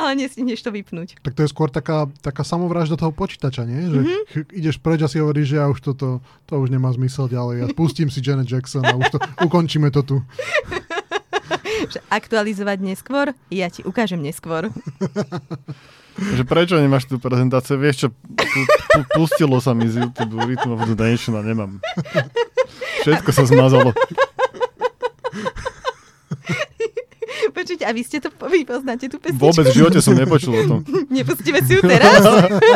ale 0.00 0.16
nestihneš 0.16 0.64
to 0.64 0.72
vypnúť. 0.72 1.20
Tak 1.22 1.36
to 1.36 1.44
je 1.44 1.52
skôr 1.52 1.68
taká, 1.68 2.08
taká 2.20 2.42
samovražda 2.42 2.96
toho 2.96 3.14
počítača, 3.14 3.64
nie? 3.64 3.81
Že 3.84 3.98
Mhm. 3.98 4.18
ch- 4.26 4.52
ideš 4.54 4.76
preč 4.76 5.00
a 5.00 5.08
si 5.08 5.16
hovoríš, 5.16 5.48
že 5.48 5.56
ja 5.56 5.66
už 5.66 5.80
toto, 5.80 6.18
to 6.42 6.54
už 6.54 6.68
nemá 6.68 6.90
zmysel 6.90 7.26
ďalej. 7.26 7.56
Ja 7.58 7.66
pustím 7.68 8.06
si 8.06 8.18
Janet 8.18 8.46
Jackson 8.46 8.82
a 8.82 8.92
už 8.92 9.08
to, 9.08 9.18
ukončíme 9.40 9.88
to 9.88 10.02
tu. 10.02 10.16
Že 11.84 11.98
aktualizovať 12.08 12.78
neskôr, 12.80 13.26
ja 13.48 13.66
ti 13.66 13.82
ukážem 13.82 14.18
neskôr. 14.18 14.70
Že 16.14 16.44
prečo 16.44 16.76
nemáš 16.76 17.04
tú 17.04 17.16
prezentáciu? 17.16 17.74
Vieš 17.76 17.96
čo, 17.96 18.08
pu- 18.12 18.46
pu- 18.86 19.08
pustilo 19.16 19.58
sa 19.58 19.72
mi 19.72 19.86
z 19.86 19.98
YouTube 19.98 20.38
Rhythm 20.38 20.70
of 20.70 20.84
the 20.84 20.94
Nation 20.94 21.32
a 21.32 21.42
nemám. 21.42 21.80
Všetko 23.00 23.30
sa 23.30 23.42
zmazalo. 23.44 23.90
Počujte, 27.52 27.84
a 27.84 27.92
vy 27.92 28.02
ste 28.02 28.18
to, 28.18 28.32
vy 28.48 28.64
poznáte 28.64 29.06
tú 29.12 29.20
pesničku? 29.20 29.44
Vôbec 29.44 29.68
v 29.68 29.76
živote 29.76 30.00
som 30.00 30.16
nepočul 30.16 30.56
o 30.56 30.62
tom. 30.64 30.78
Nepustíme 31.16 31.60
si 31.60 31.76
ju 31.76 31.80
teraz 31.84 32.24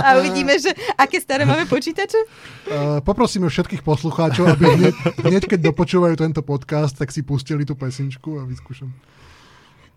a 0.04 0.20
uvidíme, 0.20 0.54
že 0.60 0.70
aké 1.00 1.16
staré 1.18 1.48
máme 1.48 1.64
počítače? 1.64 2.20
Uh, 2.68 3.00
poprosíme 3.00 3.48
všetkých 3.48 3.80
poslucháčov, 3.80 4.52
aby 4.52 4.64
hneď, 4.68 4.94
hneď 5.24 5.42
keď 5.48 5.72
dopočúvajú 5.72 6.14
tento 6.20 6.44
podcast, 6.44 6.94
tak 6.94 7.08
si 7.08 7.24
pustili 7.24 7.64
tú 7.64 7.72
pesničku 7.72 8.36
a 8.38 8.44
vyskúšam. 8.44 8.92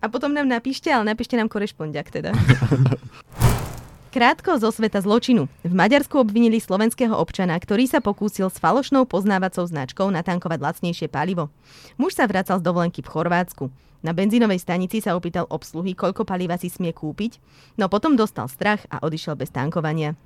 A 0.00 0.08
potom 0.08 0.32
nám 0.32 0.48
napíšte, 0.48 0.88
ale 0.88 1.12
napíšte 1.12 1.36
nám 1.36 1.52
korešpondiak 1.52 2.08
teda. 2.08 2.32
Krátko 4.10 4.58
zo 4.58 4.74
sveta 4.74 4.98
zločinu. 4.98 5.46
V 5.62 5.70
Maďarsku 5.70 6.18
obvinili 6.18 6.58
slovenského 6.58 7.14
občana, 7.14 7.54
ktorý 7.54 7.86
sa 7.86 8.02
pokúsil 8.02 8.50
s 8.50 8.58
falošnou 8.58 9.06
poznávacou 9.06 9.62
značkou 9.62 10.10
natankovať 10.10 10.58
lacnejšie 10.58 11.06
palivo. 11.06 11.46
Muž 11.94 12.18
sa 12.18 12.26
vracal 12.26 12.58
z 12.58 12.66
dovolenky 12.66 13.06
v 13.06 13.12
Chorvátsku. 13.14 13.70
Na 14.02 14.10
benzínovej 14.10 14.58
stanici 14.58 14.98
sa 14.98 15.14
opýtal 15.14 15.46
obsluhy, 15.46 15.94
koľko 15.94 16.26
paliva 16.26 16.58
si 16.58 16.66
smie 16.66 16.90
kúpiť, 16.90 17.38
no 17.78 17.86
potom 17.86 18.18
dostal 18.18 18.50
strach 18.50 18.82
a 18.90 18.98
odišiel 18.98 19.38
bez 19.38 19.54
tankovania. 19.54 20.18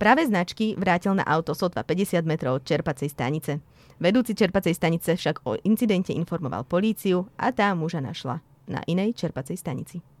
Práve 0.00 0.24
značky 0.24 0.72
vrátil 0.72 1.12
na 1.12 1.24
auto 1.28 1.52
sotva 1.52 1.84
50 1.84 2.24
metrov 2.24 2.64
od 2.64 2.64
čerpacej 2.64 3.12
stanice. 3.12 3.60
Vedúci 4.00 4.32
čerpacej 4.32 4.72
stanice 4.72 5.12
však 5.12 5.44
o 5.44 5.60
incidente 5.68 6.16
informoval 6.16 6.64
políciu 6.64 7.28
a 7.36 7.52
tá 7.52 7.68
muža 7.76 8.00
našla 8.00 8.40
na 8.64 8.80
inej 8.88 9.12
čerpacej 9.12 9.60
stanici. 9.60 10.15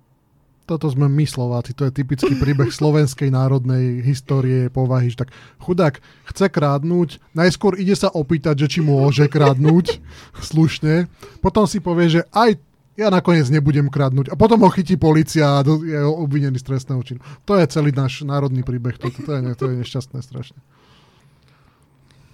Toto 0.66 0.90
sme 0.90 1.06
my 1.06 1.24
Slováci, 1.24 1.72
to 1.72 1.86
je 1.86 1.94
typický 1.94 2.34
príbeh 2.34 2.74
slovenskej 2.82 3.30
národnej 3.30 4.02
histórie, 4.02 4.66
povahy, 4.66 5.14
že 5.14 5.24
tak 5.24 5.30
chudák 5.62 6.02
chce 6.34 6.46
krádnuť, 6.50 7.22
najskôr 7.32 7.78
ide 7.78 7.94
sa 7.94 8.10
opýtať, 8.10 8.66
že 8.66 8.78
či 8.78 8.80
môže 8.82 9.30
krádnuť 9.30 10.02
slušne, 10.50 11.06
potom 11.38 11.64
si 11.70 11.78
povie, 11.78 12.20
že 12.20 12.22
aj 12.34 12.58
ja 12.96 13.12
nakoniec 13.12 13.44
nebudem 13.52 13.92
kradnúť. 13.92 14.32
A 14.32 14.40
potom 14.40 14.64
ho 14.64 14.72
chytí 14.72 14.96
policia 14.96 15.60
a 15.60 15.64
je 15.64 16.00
obvinený 16.00 16.56
z 16.56 16.64
trestného 16.64 17.04
činu. 17.04 17.20
To 17.44 17.60
je 17.60 17.68
celý 17.68 17.92
náš 17.92 18.24
národný 18.24 18.64
príbeh. 18.64 18.96
To, 18.96 19.12
to, 19.12 19.20
to, 19.20 19.30
je, 19.36 19.40
to 19.52 19.64
je 19.68 19.74
nešťastné 19.84 20.18
strašne. 20.24 20.56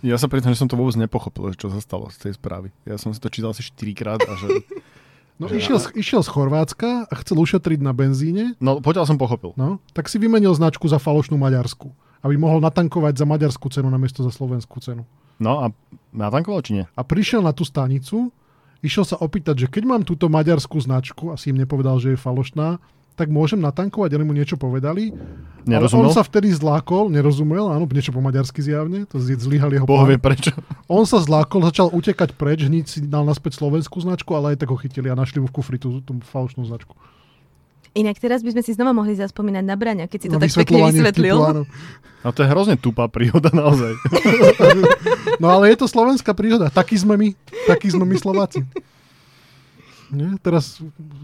Ja 0.06 0.18
sa 0.18 0.30
priznám, 0.30 0.54
že 0.54 0.62
som 0.62 0.70
to 0.70 0.78
vôbec 0.78 0.98
nepochopil, 0.98 1.54
čo 1.54 1.70
sa 1.70 1.82
stalo 1.82 2.10
z 2.14 2.30
tej 2.30 2.32
správy. 2.38 2.74
Ja 2.86 2.98
som 2.98 3.14
si 3.14 3.22
to 3.22 3.30
čítal 3.30 3.54
asi 3.54 3.62
4 3.66 3.90
krát 3.94 4.22
a 4.22 4.34
že... 4.38 4.46
No 5.40 5.48
že 5.48 5.58
išiel, 5.58 5.78
z, 5.80 5.86
išiel 5.96 6.20
z 6.22 6.28
Chorvátska 6.28 7.08
a 7.08 7.12
chcel 7.24 7.40
ušetriť 7.40 7.80
na 7.80 7.96
benzíne. 7.96 8.54
No, 8.62 8.78
poďal 8.78 9.08
som 9.08 9.16
pochopil. 9.16 9.56
No, 9.58 9.80
tak 9.96 10.06
si 10.06 10.20
vymenil 10.20 10.52
značku 10.54 10.86
za 10.86 11.00
falošnú 11.00 11.40
maďarsku, 11.40 11.90
aby 12.22 12.34
mohol 12.36 12.62
natankovať 12.62 13.18
za 13.18 13.26
maďarskú 13.26 13.66
cenu 13.72 13.88
namiesto 13.90 14.22
za 14.22 14.30
slovenskú 14.30 14.78
cenu. 14.78 15.02
No 15.42 15.64
a 15.64 15.64
natankoval 16.14 16.62
či 16.62 16.72
nie? 16.78 16.84
A 16.94 17.02
prišiel 17.02 17.42
na 17.42 17.50
tú 17.50 17.66
stanicu 17.66 18.30
išiel 18.82 19.06
sa 19.06 19.16
opýtať, 19.18 19.66
že 19.66 19.70
keď 19.70 19.82
mám 19.86 20.02
túto 20.02 20.26
maďarskú 20.26 20.78
značku, 20.82 21.30
asi 21.30 21.54
im 21.54 21.58
nepovedal, 21.62 22.02
že 22.02 22.14
je 22.14 22.18
falošná, 22.20 22.82
tak 23.12 23.28
môžem 23.28 23.60
natankovať, 23.60 24.16
ale 24.16 24.24
mu 24.24 24.32
niečo 24.32 24.56
povedali. 24.56 25.12
Nerozumel? 25.62 26.10
Ale 26.10 26.10
on 26.10 26.16
sa 26.16 26.26
vtedy 26.26 26.50
zlákol, 26.50 27.12
nerozumel, 27.12 27.70
áno, 27.70 27.86
niečo 27.86 28.10
po 28.10 28.18
maďarsky 28.18 28.64
zjavne, 28.64 29.06
to 29.06 29.20
zlyhal 29.20 29.70
jeho 29.70 29.86
Boh 29.86 30.02
vie 30.08 30.18
prečo. 30.18 30.50
On 30.90 31.06
sa 31.06 31.22
zlákol, 31.22 31.62
začal 31.68 31.92
utekať 31.94 32.34
preč, 32.34 32.66
hneď 32.66 32.84
si 32.90 32.98
dal 33.06 33.22
naspäť 33.22 33.62
slovenskú 33.62 34.02
značku, 34.02 34.34
ale 34.34 34.56
aj 34.56 34.66
tak 34.66 34.74
ho 34.74 34.76
chytili 34.80 35.06
a 35.06 35.14
našli 35.14 35.38
mu 35.38 35.46
v 35.46 35.54
kufri 35.54 35.78
tú, 35.78 36.02
tú 36.02 36.18
falošnú 36.24 36.66
značku. 36.66 36.96
Inak 37.92 38.16
teraz 38.16 38.40
by 38.40 38.56
sme 38.56 38.62
si 38.64 38.72
znova 38.72 38.96
mohli 38.96 39.12
zaspomínať 39.12 39.64
na 39.68 39.76
Braňa, 39.76 40.08
keď 40.08 40.18
si 40.18 40.28
to 40.32 40.40
no, 40.40 40.42
tak 40.42 40.48
pekne 40.64 40.80
vysvetlil. 40.88 41.36
Vtipu, 41.36 41.62
A 42.24 42.28
to 42.32 42.40
je 42.40 42.48
hrozne 42.48 42.80
tupá 42.80 43.04
príhoda 43.12 43.52
naozaj. 43.52 43.92
no 45.42 45.52
ale 45.52 45.68
je 45.68 45.76
to 45.76 45.86
slovenská 45.86 46.32
príhoda. 46.32 46.72
Takí 46.72 46.96
sme 46.96 47.20
my. 47.20 47.28
Takí 47.68 47.92
sme 47.92 48.08
my 48.08 48.16
Slováci. 48.16 48.64
Nie? 50.12 50.36
Teraz 50.44 50.76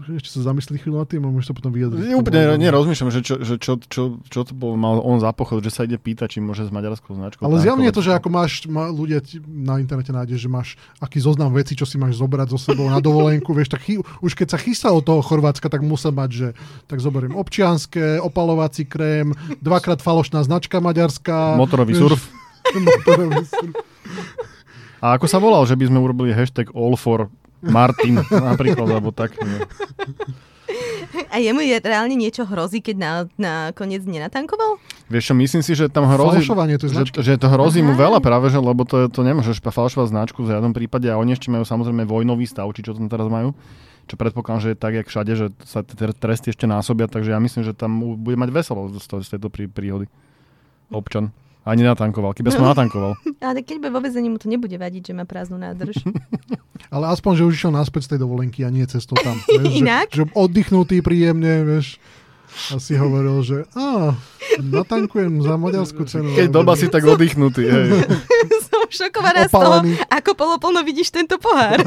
ešte 0.09 0.33
sa 0.33 0.49
zamyslí 0.49 0.81
chvíľu 0.81 0.97
na 0.97 1.05
tým 1.05 1.21
a 1.21 1.29
môžeš 1.29 1.53
sa 1.53 1.55
potom 1.55 1.69
vyjadriť. 1.69 2.09
Ja 2.09 2.17
úplne 2.17 2.57
nerozmýšľam, 2.57 3.13
že 3.13 3.21
čo, 3.21 3.37
že 3.37 3.61
čo, 3.61 3.77
čo, 3.85 4.17
čo 4.25 4.39
to 4.41 4.57
bol, 4.57 4.73
mal 4.73 4.97
on 5.05 5.21
za 5.21 5.29
pochod, 5.29 5.61
že 5.61 5.69
sa 5.69 5.85
ide 5.85 6.01
pýtať, 6.01 6.33
či 6.33 6.37
môže 6.41 6.65
s 6.65 6.73
maďarskou 6.73 7.13
značkou. 7.13 7.45
Ale 7.45 7.61
zjavne 7.61 7.85
je 7.85 7.93
to, 7.93 8.01
že 8.01 8.17
ako 8.17 8.29
máš, 8.33 8.65
má, 8.65 8.89
ľudia 8.89 9.21
na 9.45 9.77
internete 9.77 10.09
nájdeš, 10.09 10.41
že 10.41 10.49
máš 10.49 10.73
aký 10.97 11.21
zoznam 11.21 11.53
veci, 11.53 11.77
čo 11.77 11.85
si 11.85 12.01
máš 12.01 12.17
zobrať 12.17 12.49
so 12.49 12.57
sebou 12.57 12.89
na 12.89 12.97
dovolenku, 12.97 13.53
vieš, 13.53 13.77
tak 13.77 13.85
chy, 13.85 14.01
už 14.25 14.33
keď 14.33 14.57
sa 14.57 14.59
chystá 14.59 14.89
od 14.89 15.05
toho 15.05 15.21
Chorvátska, 15.21 15.69
tak 15.69 15.85
musel 15.85 16.09
mať, 16.09 16.29
že 16.33 16.47
tak 16.89 16.97
zoberiem 16.97 17.37
občianské, 17.37 18.17
opalovací 18.17 18.89
krém, 18.89 19.37
dvakrát 19.61 20.01
falošná 20.01 20.41
značka 20.41 20.81
maďarská. 20.81 21.61
Motorový 21.61 21.93
vieš, 21.93 22.01
surf. 22.09 22.21
motorový 22.73 23.45
surf. 23.45 23.75
A 24.99 25.15
ako 25.15 25.25
sa 25.31 25.39
volal, 25.39 25.63
že 25.63 25.79
by 25.79 25.87
sme 25.87 26.03
urobili 26.03 26.35
hashtag 26.35 26.75
all 26.75 26.99
for 26.99 27.31
Martin 27.63 28.21
napríklad, 28.51 28.87
alebo 28.87 29.11
tak. 29.11 29.35
Nie. 29.39 29.67
A 31.33 31.41
jemu 31.41 31.65
je 31.65 31.81
reálne 31.81 32.13
niečo 32.13 32.45
hrozí, 32.45 32.77
keď 32.79 32.95
na, 32.95 33.11
na 33.35 33.53
koniec 33.73 34.05
nenatankoval? 34.05 34.77
Vieš 35.09 35.33
čo, 35.33 35.33
myslím 35.33 35.61
si, 35.65 35.73
že 35.73 35.89
tam 35.89 36.05
hrozí, 36.05 36.45
že, 36.45 37.03
že 37.09 37.33
to 37.41 37.49
hrozí 37.49 37.81
Aha. 37.81 37.87
mu 37.89 37.93
veľa 37.97 38.21
práve, 38.21 38.53
že, 38.53 38.61
lebo 38.61 38.85
to, 38.85 39.09
to 39.09 39.25
nemôžeš 39.25 39.65
falšovať 39.65 40.13
značku 40.13 40.45
v 40.45 40.53
žiadnom 40.53 40.73
prípade 40.77 41.09
a 41.09 41.17
oni 41.17 41.33
ešte 41.33 41.49
majú 41.49 41.65
samozrejme 41.65 42.05
vojnový 42.05 42.45
stav, 42.45 42.69
či 42.77 42.85
čo 42.85 42.93
tam 42.93 43.09
teraz 43.09 43.25
majú 43.25 43.57
čo 44.09 44.17
predpokladám, 44.17 44.61
že 44.65 44.69
je 44.73 44.81
tak, 44.81 44.93
jak 44.97 45.05
všade, 45.07 45.33
že 45.37 45.47
sa 45.69 45.85
tie 45.85 46.09
tresty 46.17 46.49
ešte 46.49 46.65
násobia, 46.65 47.05
takže 47.05 47.29
ja 47.29 47.37
myslím, 47.37 47.61
že 47.61 47.77
tam 47.77 48.17
bude 48.17 48.41
mať 48.41 48.49
veselo 48.49 48.89
z, 48.89 49.05
tejto 49.05 49.53
príhody. 49.53 50.09
Občan. 50.89 51.29
Ani 51.67 51.83
natankoval, 51.83 52.31
keby 52.33 52.55
som 52.55 52.63
natankoval. 52.71 53.19
Ale 53.43 53.59
keď 53.61 53.83
bude 53.83 53.91
vo 53.91 54.01
vezení, 54.01 54.31
mu 54.31 54.39
to 54.39 54.47
nebude 54.47 54.73
vadiť, 54.73 55.11
že 55.11 55.13
má 55.13 55.27
prázdnu 55.27 55.59
nádrž. 55.59 55.99
Ale 56.93 57.05
aspoň, 57.13 57.31
že 57.37 57.43
už 57.45 57.53
išiel 57.53 57.73
naspäť 57.75 58.09
z 58.09 58.09
tej 58.15 58.19
dovolenky 58.25 58.65
a 58.65 58.73
nie 58.73 58.87
cestou 58.87 59.13
tam. 59.19 59.37
Vieš, 59.49 59.83
Inak? 59.83 60.07
Že, 60.09 60.25
že 60.25 60.33
oddychnutý 60.33 60.97
príjemne, 61.05 61.61
vieš. 61.67 62.01
A 62.73 62.81
si 62.81 62.97
hovoril, 62.97 63.45
že 63.45 63.69
á, 63.77 64.17
natankujem 64.57 65.37
za 65.45 65.53
maďarskú 65.53 66.01
cenu. 66.09 66.33
Keď 66.33 66.49
doba 66.49 66.73
si 66.73 66.89
tak 66.89 67.05
oddychnutý. 67.05 67.61
Hej. 67.61 68.09
Som 68.65 68.89
šokovaná 68.89 69.45
z 69.45 69.53
toho, 69.53 69.85
ako 70.09 70.31
poloplno 70.33 70.81
vidíš 70.81 71.13
tento 71.13 71.37
pohár. 71.37 71.77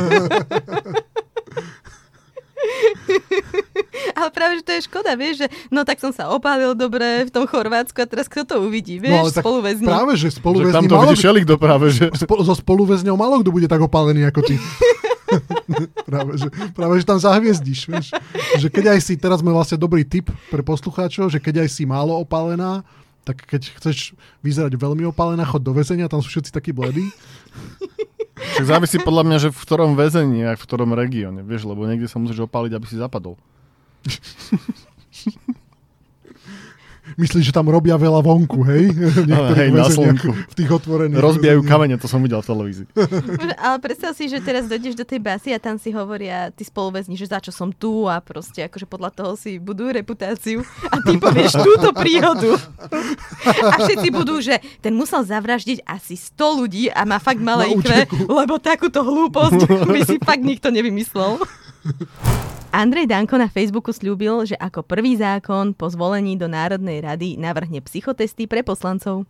Ale 4.18 4.28
práve, 4.34 4.52
že 4.60 4.64
to 4.64 4.72
je 4.74 4.80
škoda, 4.86 5.12
vieš, 5.14 5.44
že 5.44 5.48
no 5.68 5.86
tak 5.86 5.98
som 6.02 6.10
sa 6.10 6.30
opálil 6.32 6.74
dobre 6.74 7.26
v 7.26 7.30
tom 7.30 7.44
Chorvátsku 7.46 7.98
a 8.02 8.06
teraz 8.06 8.26
kto 8.26 8.44
to 8.44 8.56
uvidí, 8.64 8.98
vieš, 8.98 9.32
no, 9.32 9.42
spoluväzni. 9.42 9.86
Práve, 9.86 10.12
že 10.18 10.28
spoluväzni... 10.34 10.72
Že 10.72 10.76
tam 10.76 10.90
to 10.90 10.96
vidí 11.06 11.16
šelik 11.18 11.44
do 11.46 11.56
práve, 11.56 11.90
že... 11.90 12.10
Spolu, 12.14 12.42
so 12.42 12.54
spoluväzňou 12.56 13.16
malo 13.16 13.40
kto 13.40 13.50
bude 13.54 13.68
tak 13.70 13.80
opálený 13.80 14.28
ako 14.28 14.40
ty. 14.44 14.56
práve, 16.08 16.32
že, 16.36 16.48
práve, 16.76 16.94
že 17.00 17.04
tam 17.08 17.18
zahviezdíš, 17.18 17.80
vieš. 17.88 18.06
Že 18.60 18.68
keď 18.68 18.84
aj 18.96 19.00
si, 19.00 19.14
teraz 19.16 19.40
sme 19.40 19.54
vlastne 19.54 19.80
dobrý 19.80 20.04
tip 20.04 20.28
pre 20.52 20.60
poslucháčov, 20.60 21.32
že 21.32 21.40
keď 21.40 21.64
aj 21.66 21.68
si 21.72 21.88
málo 21.88 22.16
opálená, 22.20 22.84
tak 23.22 23.38
keď 23.46 23.70
chceš 23.78 24.18
vyzerať 24.42 24.74
veľmi 24.74 25.06
opálená, 25.06 25.46
chod 25.46 25.62
do 25.62 25.70
väzenia, 25.70 26.10
tam 26.10 26.20
sú 26.20 26.28
všetci 26.28 26.50
takí 26.50 26.74
bledí. 26.74 27.06
Tak 28.58 28.64
závisí 28.66 28.98
podľa 28.98 29.22
mňa, 29.22 29.38
že 29.38 29.48
v 29.54 29.60
ktorom 29.62 29.94
väzení 29.94 30.42
a 30.42 30.58
v 30.58 30.64
ktorom 30.66 30.90
regióne, 30.98 31.46
vieš, 31.46 31.62
lebo 31.70 31.86
niekde 31.86 32.10
sa 32.10 32.18
musíš 32.18 32.42
opáliť, 32.42 32.74
aby 32.74 32.86
si 32.90 32.98
zapadol. 32.98 33.38
Myslíš, 37.20 37.50
že 37.50 37.52
tam 37.52 37.68
robia 37.68 37.98
veľa 37.98 38.24
vonku, 38.24 38.62
hej? 38.64 38.94
Ale 39.36 39.48
hej, 39.58 39.68
na 39.74 39.84
slnku. 39.90 40.32
V 40.32 40.54
tých 40.54 40.70
otvorených. 40.70 41.20
Rozbijajú 41.20 41.60
kamene, 41.66 41.98
to 42.00 42.08
som 42.08 42.24
videl 42.24 42.40
v 42.40 42.48
televízii. 42.48 42.86
Ale 43.66 43.76
predstav 43.82 44.16
si, 44.16 44.30
že 44.30 44.40
teraz 44.40 44.70
dojdeš 44.70 44.96
do 44.96 45.04
tej 45.04 45.20
basy 45.20 45.52
a 45.52 45.58
tam 45.60 45.76
si 45.76 45.92
hovoria 45.92 46.48
tí 46.54 46.64
spoluväzni, 46.64 47.18
že 47.18 47.28
za 47.28 47.42
čo 47.42 47.52
som 47.52 47.74
tu 47.74 48.08
a 48.08 48.22
proste 48.22 48.64
akože 48.64 48.86
podľa 48.88 49.10
toho 49.12 49.32
si 49.36 49.60
budú 49.60 49.92
reputáciu 49.92 50.64
a 50.88 51.02
ty 51.04 51.18
povieš 51.18 51.58
túto 51.60 51.90
príhodu. 51.92 52.56
A 53.66 53.76
všetci 53.82 54.08
budú, 54.14 54.40
že 54.40 54.62
ten 54.80 54.96
musel 54.96 55.26
zavraždiť 55.26 55.84
asi 55.84 56.16
100 56.16 56.58
ľudí 56.64 56.84
a 56.88 57.04
má 57.04 57.20
fakt 57.20 57.42
malé 57.42 57.76
IQ, 57.76 57.92
lebo 58.30 58.56
takúto 58.62 59.04
hlúposť 59.04 59.90
by 59.90 60.00
si 60.06 60.16
fakt 60.22 60.46
nikto 60.46 60.70
nevymyslel. 60.72 61.42
Andrej 62.72 63.04
Danko 63.10 63.36
na 63.36 63.52
Facebooku 63.52 63.92
slúbil, 63.92 64.48
že 64.48 64.56
ako 64.56 64.80
prvý 64.80 65.18
zákon 65.20 65.76
po 65.76 65.92
zvolení 65.92 66.40
do 66.40 66.48
Národnej 66.48 67.04
rady 67.04 67.36
navrhne 67.36 67.84
psychotesty 67.84 68.48
pre 68.48 68.64
poslancov. 68.64 69.28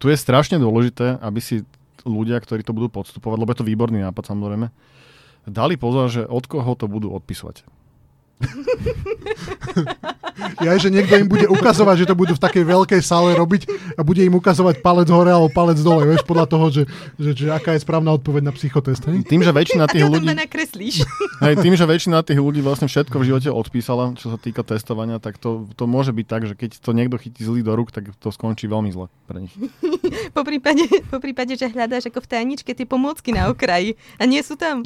Tu 0.00 0.08
je 0.08 0.16
strašne 0.16 0.56
dôležité, 0.56 1.20
aby 1.20 1.44
si 1.44 1.60
ľudia, 2.08 2.40
ktorí 2.40 2.64
to 2.64 2.72
budú 2.72 2.88
podstupovať, 2.88 3.36
lebo 3.36 3.52
je 3.52 3.60
to 3.60 3.68
výborný 3.68 4.00
nápad 4.00 4.32
samozrejme, 4.32 4.72
dali 5.44 5.76
pozor, 5.76 6.08
že 6.08 6.24
od 6.24 6.48
koho 6.48 6.72
to 6.72 6.88
budú 6.88 7.12
odpisovať. 7.12 7.68
Ja, 10.60 10.76
že 10.76 10.92
niekto 10.92 11.16
im 11.16 11.28
bude 11.28 11.48
ukazovať, 11.48 12.04
že 12.04 12.08
to 12.08 12.16
budú 12.16 12.36
v 12.36 12.42
takej 12.42 12.64
veľkej 12.64 13.00
sále 13.00 13.32
robiť 13.36 13.68
a 13.96 14.00
bude 14.04 14.24
im 14.24 14.34
ukazovať 14.36 14.84
palec 14.84 15.08
hore 15.08 15.32
alebo 15.32 15.48
palec 15.52 15.80
dole, 15.80 16.04
vieš, 16.04 16.24
podľa 16.24 16.46
toho, 16.48 16.66
že, 16.68 16.82
že, 17.16 17.30
že 17.32 17.46
aká 17.48 17.76
je 17.76 17.84
správna 17.84 18.12
odpoveď 18.16 18.48
na 18.48 18.52
psychotest. 18.52 19.04
Hej? 19.08 19.24
Tým, 19.24 19.40
že 19.40 19.52
väčšina 19.52 19.88
tých 19.88 20.04
ľudí... 20.04 20.28
Hej, 21.44 21.64
tým, 21.64 21.74
že 21.76 21.84
väčšina 21.88 22.20
tých 22.24 22.40
ľudí 22.40 22.60
vlastne 22.60 22.88
všetko 22.88 23.16
v 23.20 23.24
živote 23.32 23.48
odpísala, 23.48 24.12
čo 24.20 24.32
sa 24.32 24.38
týka 24.40 24.60
testovania, 24.60 25.16
tak 25.16 25.40
to, 25.40 25.68
to 25.76 25.88
môže 25.88 26.12
byť 26.12 26.26
tak, 26.28 26.42
že 26.48 26.54
keď 26.56 26.70
to 26.80 26.90
niekto 26.92 27.16
chytí 27.16 27.40
zlý 27.40 27.64
do 27.64 27.72
rúk, 27.72 27.92
tak 27.92 28.12
to 28.20 28.28
skončí 28.28 28.68
veľmi 28.68 28.92
zle 28.92 29.08
pre 29.24 29.44
nich. 29.44 29.52
po, 30.36 30.44
prípade, 30.44 30.84
po 31.08 31.20
prípade, 31.20 31.56
že 31.56 31.72
hľadáš 31.72 32.12
ako 32.12 32.20
v 32.24 32.28
tajničke 32.28 32.72
tie 32.76 32.84
pomôcky 32.84 33.32
na 33.32 33.48
okraji 33.48 33.96
a 34.20 34.28
nie 34.28 34.40
sú 34.44 34.60
tam. 34.60 34.84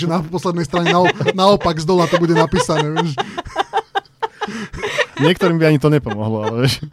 že 0.00 0.10
na 0.10 0.22
poslednej 0.22 0.66
strane 0.66 0.90
naopak 1.34 1.78
z 1.78 1.86
dola 1.86 2.10
to 2.10 2.18
bude 2.18 2.34
napísané. 2.34 2.83
Vieš. 2.92 3.12
Niektorým 5.24 5.56
by 5.56 5.64
ani 5.72 5.78
to 5.80 5.88
nepomohlo, 5.88 6.44
ale 6.44 6.56
vieš. 6.66 6.84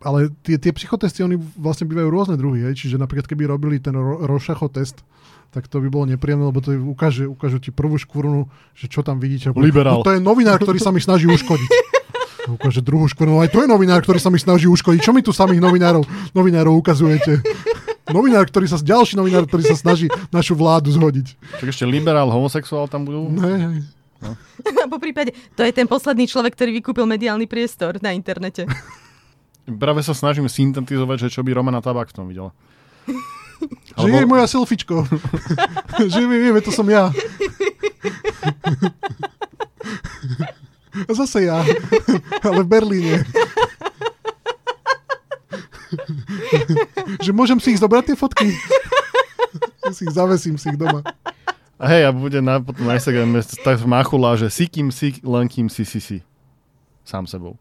Ale 0.00 0.32
tie, 0.40 0.56
tie 0.56 0.72
psychotesty, 0.72 1.20
oni 1.20 1.36
vlastne 1.60 1.84
bývajú 1.84 2.08
rôzne 2.08 2.36
druhy, 2.40 2.64
hej? 2.64 2.74
čiže 2.74 2.96
napríklad 2.96 3.28
keby 3.28 3.44
robili 3.44 3.76
ten 3.76 3.92
ro- 3.92 4.24
Rošacho 4.24 4.72
test, 4.72 5.04
tak 5.52 5.68
to 5.68 5.76
by 5.84 5.92
bolo 5.92 6.08
nepríjemné, 6.08 6.48
lebo 6.48 6.64
to 6.64 6.72
ukáže, 6.72 7.28
ukážu 7.28 7.60
ti 7.60 7.68
prvú 7.68 8.00
škvrnu, 8.00 8.48
že 8.72 8.88
čo 8.88 9.04
tam 9.04 9.20
vidíte. 9.20 9.52
Liberál. 9.52 10.00
No, 10.00 10.06
to 10.06 10.16
je 10.16 10.22
novinár, 10.22 10.56
ktorý 10.56 10.80
sa 10.80 10.88
mi 10.88 11.04
snaží 11.04 11.28
uškodiť. 11.28 11.70
Ukáže 12.50 12.80
druhú 12.80 13.04
škvrnu, 13.06 13.44
aj 13.44 13.52
to 13.52 13.62
je 13.62 13.68
novinár, 13.68 14.00
ktorý 14.00 14.16
sa 14.16 14.32
mi 14.32 14.40
snaží 14.40 14.64
uškodiť. 14.66 15.04
Čo 15.04 15.12
mi 15.12 15.20
tu 15.20 15.30
samých 15.30 15.60
novinárov, 15.60 16.02
novinárov 16.32 16.72
ukazujete? 16.80 17.44
Novinár, 18.10 18.48
ktorý 18.48 18.66
sa, 18.66 18.80
ďalší 18.80 19.14
novinár, 19.14 19.46
ktorý 19.46 19.70
sa 19.70 19.76
snaží 19.78 20.10
našu 20.34 20.58
vládu 20.58 20.90
zhodiť. 20.90 21.36
Tak 21.62 21.68
ešte 21.70 21.86
liberál, 21.86 22.26
homosexuál 22.32 22.90
tam 22.90 23.06
budú? 23.06 23.30
Ne. 23.30 23.86
No. 24.20 24.36
po 24.92 24.98
prípade, 25.00 25.32
to 25.56 25.64
je 25.64 25.72
ten 25.72 25.88
posledný 25.88 26.28
človek, 26.28 26.52
ktorý 26.52 26.80
vykúpil 26.80 27.08
mediálny 27.08 27.48
priestor 27.48 27.96
na 28.04 28.12
internete. 28.12 28.68
Práve 29.82 30.04
sa 30.04 30.12
snažím 30.12 30.48
syntetizovať, 30.48 31.28
že 31.28 31.40
čo 31.40 31.40
by 31.40 31.56
Romana 31.56 31.80
Tabak 31.80 32.12
v 32.12 32.16
tom 32.16 32.26
videla. 32.28 32.52
Alebo... 33.96 34.16
Že 34.16 34.20
je 34.24 34.28
moja 34.28 34.46
selfiečko. 34.48 34.96
že 36.08 36.20
vieme, 36.24 36.64
to 36.64 36.72
som 36.72 36.88
ja. 36.88 37.12
A 41.04 41.12
zase 41.12 41.44
ja. 41.44 41.60
Ale 42.40 42.64
v 42.64 42.68
Berlíne. 42.72 43.20
že 47.20 47.36
môžem 47.36 47.60
si 47.60 47.76
ich 47.76 47.80
zobrať 47.84 48.10
tie 48.10 48.16
fotky? 48.16 48.48
si 49.92 50.06
ich 50.06 50.14
zavesím 50.14 50.56
si 50.56 50.70
ich 50.72 50.78
doma. 50.78 51.04
A 51.80 51.88
hej, 51.88 52.04
a 52.04 52.12
bude 52.12 52.44
na, 52.44 52.60
potom 52.60 52.84
na 52.84 53.00
Instagrame 53.00 53.40
tak 53.64 53.80
machula, 53.88 54.36
že 54.36 54.52
si 54.52 54.68
kým 54.68 54.92
si, 54.92 55.16
len 55.24 55.48
kým 55.48 55.72
si 55.72 55.88
si 55.88 55.96
si. 55.96 56.20
Sám 57.08 57.24
sebou. 57.24 57.56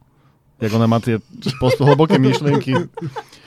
Jak 0.60 0.76
ona 0.76 0.92
má 0.92 1.00
tie 1.00 1.24
post- 1.56 1.80
hlboké 1.80 2.20
myšlienky. 2.20 2.76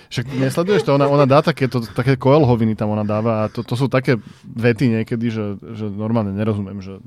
Však 0.08 0.32
nesleduješ 0.32 0.88
to, 0.88 0.96
ona, 0.96 1.08
ona 1.08 1.28
dá 1.28 1.44
takéto, 1.44 1.84
také 1.92 2.16
koelhoviny 2.16 2.72
tam 2.72 2.92
ona 2.92 3.04
dáva 3.04 3.44
a 3.44 3.48
to, 3.52 3.60
to 3.60 3.76
sú 3.76 3.88
také 3.88 4.16
vety 4.44 4.88
niekedy, 4.88 5.28
že, 5.28 5.60
že 5.76 5.92
normálne 5.92 6.32
nerozumiem, 6.32 6.80
že 6.80 7.00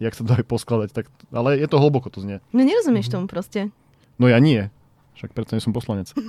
jak 0.00 0.16
sa 0.16 0.24
dajú 0.24 0.44
poskladať, 0.44 0.92
tak, 0.92 1.06
ale 1.32 1.60
je 1.60 1.68
to 1.68 1.76
hlboko, 1.76 2.08
to 2.08 2.24
znie. 2.24 2.40
No 2.52 2.64
nerozumieš 2.64 3.12
tomu 3.12 3.28
proste. 3.28 3.68
No 4.16 4.28
ja 4.28 4.40
nie, 4.40 4.72
však 5.20 5.36
preto 5.36 5.56
nie 5.56 5.64
som 5.64 5.76
poslanec. 5.76 6.12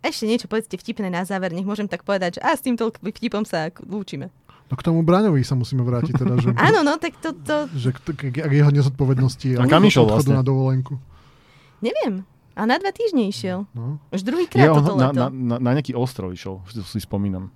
Ešte 0.00 0.24
niečo 0.24 0.48
povedzte 0.48 0.80
vtipné 0.80 1.12
na 1.12 1.28
záver, 1.28 1.52
nech 1.52 1.68
môžem 1.68 1.84
tak 1.84 2.08
povedať, 2.08 2.36
že 2.36 2.40
a 2.40 2.56
s 2.56 2.64
týmto 2.64 2.88
vtipom 2.88 3.44
sa 3.44 3.68
lúčime. 3.84 4.32
No 4.70 4.78
k 4.78 4.82
tomu 4.86 5.02
Braňovi 5.02 5.42
sa 5.42 5.58
musíme 5.58 5.82
vrátiť 5.82 6.14
teda, 6.14 6.34
že... 6.38 6.54
Áno, 6.70 6.86
no, 6.86 6.94
tak 6.96 7.18
to... 7.18 7.34
to... 7.34 7.66
Že 7.74 7.90
k, 7.90 7.98
k, 8.14 8.22
k 8.46 8.52
jeho 8.54 8.70
nezodpovednosti 8.70 9.58
A 9.58 9.66
kam 9.66 9.82
išiel 9.82 10.06
odchodu 10.06 10.30
vlastne? 10.30 10.38
na 10.38 10.44
dovolenku. 10.46 10.94
Neviem. 11.82 12.22
A 12.54 12.68
na 12.68 12.76
dva 12.76 12.92
týždne 12.92 13.26
išiel. 13.26 13.66
No. 13.72 13.98
Už 14.10 14.22
druhýkrát 14.22 14.70
Ja, 14.70 14.76
toto 14.76 14.94
na, 14.94 15.10
leto. 15.10 15.16
na, 15.16 15.26
na, 15.28 15.56
na 15.58 15.70
nejaký 15.74 15.96
ostrov 15.96 16.30
išiel, 16.30 16.62
si, 16.68 16.78
si 16.82 17.00
spomínam. 17.00 17.50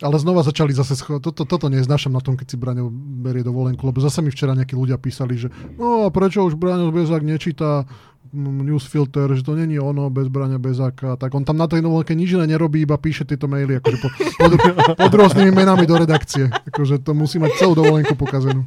Ale 0.00 0.18
znova 0.18 0.42
začali 0.42 0.74
zase, 0.74 0.98
scho- 0.98 1.22
toto, 1.22 1.46
toto 1.46 1.70
neznášam 1.70 2.10
na 2.10 2.18
tom, 2.18 2.34
keď 2.34 2.46
si 2.48 2.56
Braňo 2.58 2.90
berie 2.90 3.46
dovolenku, 3.46 3.86
lebo 3.86 4.02
zase 4.02 4.18
mi 4.18 4.34
včera 4.34 4.50
nejakí 4.52 4.74
ľudia 4.74 4.98
písali, 4.98 5.38
že 5.38 5.46
no 5.78 6.02
a 6.02 6.10
prečo 6.10 6.42
už 6.42 6.58
Braňo 6.58 6.90
Bezák 6.90 7.22
nečíta 7.22 7.86
newsfilter, 8.32 9.28
že 9.34 9.42
to 9.44 9.58
není 9.58 9.76
ono 9.76 10.08
bez 10.08 10.30
Braňa 10.30 10.56
Bezáka, 10.56 11.20
tak 11.20 11.34
on 11.34 11.44
tam 11.44 11.60
na 11.60 11.68
tej 11.68 11.84
dovolenke 11.84 12.16
nič 12.16 12.32
iné 12.32 12.56
nerobí, 12.56 12.86
iba 12.86 12.96
píše 12.96 13.28
tieto 13.28 13.44
maily 13.50 13.82
akože 13.82 13.98
pod, 14.00 14.12
pod, 14.40 14.52
pod 14.96 15.12
rôznymi 15.12 15.52
menami 15.52 15.84
do 15.84 16.00
redakcie. 16.00 16.48
Akože 16.72 17.02
to 17.04 17.12
musí 17.12 17.36
mať 17.36 17.60
celú 17.60 17.76
dovolenku 17.76 18.16
pokazenú. 18.16 18.64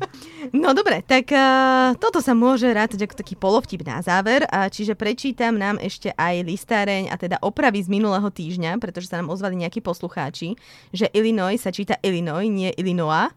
No 0.54 0.78
dobre, 0.78 1.02
tak 1.02 1.34
uh, 1.34 1.98
toto 1.98 2.22
sa 2.22 2.38
môže 2.38 2.70
rátať 2.70 3.10
ako 3.10 3.16
taký 3.18 3.34
polovtip 3.34 3.82
na 3.82 4.06
záver, 4.06 4.46
a 4.54 4.70
čiže 4.70 4.94
prečítam 4.94 5.58
nám 5.58 5.82
ešte 5.82 6.14
aj 6.14 6.46
listáreň 6.46 7.10
a 7.10 7.16
teda 7.18 7.42
opravy 7.42 7.82
z 7.82 7.90
minulého 7.90 8.30
týždňa, 8.30 8.78
pretože 8.78 9.10
sa 9.10 9.18
nám 9.18 9.34
ozvali 9.34 9.58
nejakí 9.66 9.82
poslucháči, 9.82 10.54
že 10.94 11.10
Illinois 11.12 11.58
sa 11.58 11.74
číta 11.74 11.98
Illinois, 12.06 12.46
nie 12.46 12.70
Illinois. 12.78 13.34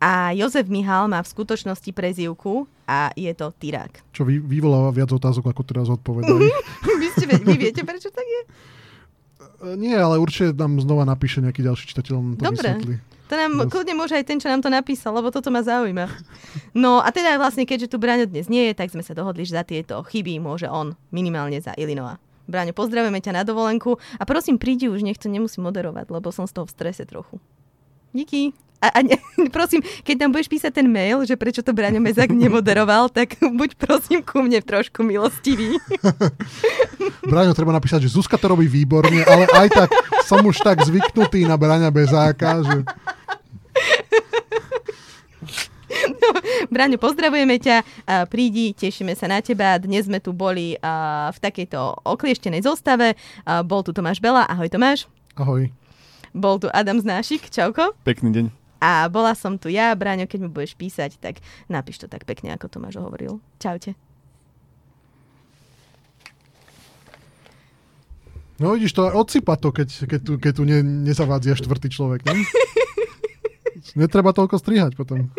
A 0.00 0.32
Jozef 0.32 0.64
Mihal 0.72 1.12
má 1.12 1.20
v 1.20 1.28
skutočnosti 1.28 1.92
prezývku 1.92 2.64
a 2.88 3.12
je 3.12 3.28
to 3.36 3.52
Tyrák. 3.52 4.00
Čo 4.16 4.24
vy, 4.24 4.40
vyvoláva 4.40 4.88
viac 4.96 5.12
otázok, 5.12 5.52
ako 5.52 5.62
teraz 5.62 5.86
odpovedajú. 5.92 6.40
vy, 7.00 7.08
ste, 7.12 7.28
vy 7.28 7.54
viete, 7.60 7.84
prečo 7.84 8.08
tak 8.08 8.24
je? 8.24 8.40
E, 9.60 9.76
Nie, 9.76 10.00
ale 10.00 10.16
určite 10.16 10.56
nám 10.56 10.80
znova 10.80 11.04
napíše 11.04 11.44
nejaký 11.44 11.60
ďalší 11.60 11.84
čitateľ, 11.92 12.14
to 12.16 12.40
Dobre. 12.40 12.56
vysvetlí. 12.64 12.96
To 13.30 13.34
nám 13.38 13.52
Dos- 13.62 13.70
kľudne 13.70 13.94
môže 13.94 14.16
aj 14.16 14.24
ten, 14.26 14.40
čo 14.40 14.50
nám 14.50 14.64
to 14.64 14.72
napísal, 14.72 15.14
lebo 15.14 15.28
toto 15.30 15.52
ma 15.54 15.62
zaujíma. 15.62 16.08
No 16.74 16.98
a 16.98 17.12
teda 17.14 17.36
vlastne, 17.38 17.62
keďže 17.62 17.94
tu 17.94 18.00
Braňo 18.00 18.26
dnes 18.26 18.50
nie 18.50 18.66
je, 18.66 18.74
tak 18.74 18.90
sme 18.90 19.04
sa 19.04 19.14
dohodli, 19.14 19.46
že 19.46 19.54
za 19.54 19.62
tieto 19.62 20.00
chyby 20.02 20.40
môže 20.42 20.66
on 20.66 20.96
minimálne 21.14 21.60
za 21.60 21.76
Illinois. 21.76 22.18
Braňo, 22.50 22.74
pozdravujeme 22.74 23.22
ťa 23.22 23.36
na 23.36 23.42
dovolenku 23.46 24.00
a 24.18 24.26
prosím, 24.26 24.58
prídi 24.58 24.90
už, 24.90 25.06
nech 25.06 25.20
to 25.20 25.30
nemusím 25.30 25.62
moderovať, 25.68 26.10
lebo 26.10 26.34
som 26.34 26.50
z 26.50 26.58
toho 26.58 26.66
v 26.66 26.74
strese 26.74 27.06
trochu. 27.06 27.38
Díky. 28.10 28.50
A, 28.80 28.88
a 28.96 28.98
ne, 29.04 29.20
prosím, 29.56 29.84
keď 30.02 30.24
tam 30.24 30.30
budeš 30.32 30.48
písať 30.48 30.72
ten 30.72 30.88
mail, 30.88 31.20
že 31.28 31.36
prečo 31.36 31.60
to 31.60 31.76
Braňo 31.76 32.00
Mezák 32.00 32.32
nemoderoval, 32.32 33.12
tak 33.16 33.36
buď 33.40 33.76
prosím 33.76 34.24
ku 34.24 34.40
mne 34.40 34.64
trošku 34.64 35.04
milostivý. 35.04 35.76
Braňo, 37.30 37.52
treba 37.52 37.76
napísať, 37.76 38.08
že 38.08 38.16
Zuzka 38.16 38.40
to 38.40 38.56
robí 38.56 38.64
výborne, 38.66 39.20
ale 39.28 39.44
aj 39.52 39.68
tak 39.68 39.88
som 40.24 40.40
už 40.40 40.64
tak 40.64 40.80
zvyknutý 40.80 41.44
na 41.44 41.60
Braňa 41.60 41.92
Bezáka, 41.92 42.64
že 42.64 42.76
Braňo, 46.70 46.96
pozdravujeme 47.02 47.58
ťa, 47.58 47.82
prídi, 48.30 48.70
tešíme 48.72 49.12
sa 49.18 49.26
na 49.26 49.42
teba. 49.42 49.74
Dnes 49.76 50.06
sme 50.06 50.22
tu 50.22 50.30
boli 50.30 50.78
v 51.28 51.38
takejto 51.42 52.06
oklieštenej 52.06 52.62
zostave. 52.62 53.18
Bol 53.66 53.82
tu 53.82 53.90
Tomáš 53.90 54.22
Bela, 54.22 54.46
ahoj 54.46 54.70
Tomáš. 54.70 55.10
ahoj. 55.34 55.68
Bol 56.30 56.62
tu 56.62 56.70
Adam 56.70 57.02
Znášik, 57.02 57.50
čauko. 57.50 57.90
Pekný 58.06 58.30
deň. 58.30 58.59
A 58.80 59.06
bola 59.12 59.36
som 59.36 59.60
tu 59.60 59.68
ja, 59.68 59.92
Braňo, 59.92 60.24
keď 60.24 60.38
mi 60.40 60.48
budeš 60.48 60.72
písať, 60.74 61.20
tak 61.20 61.44
napíš 61.68 62.00
to 62.00 62.08
tak 62.08 62.24
pekne, 62.24 62.56
ako 62.56 62.72
Tomáš 62.72 62.96
hovoril. 62.96 63.38
Čaute. 63.60 63.92
No 68.60 68.76
vidíš, 68.76 68.92
to 68.92 69.08
odsypa 69.08 69.56
to, 69.56 69.72
keď, 69.72 69.88
keď 70.04 70.20
tu, 70.20 70.32
keď 70.36 70.52
tu 70.52 70.62
ne, 70.68 70.84
nezavádza 70.84 71.56
štvrtý 71.56 71.88
človek. 71.88 72.24
Ne? 72.28 72.44
Netreba 74.00 74.36
toľko 74.36 74.60
strihať 74.60 74.96
potom. 75.00 75.32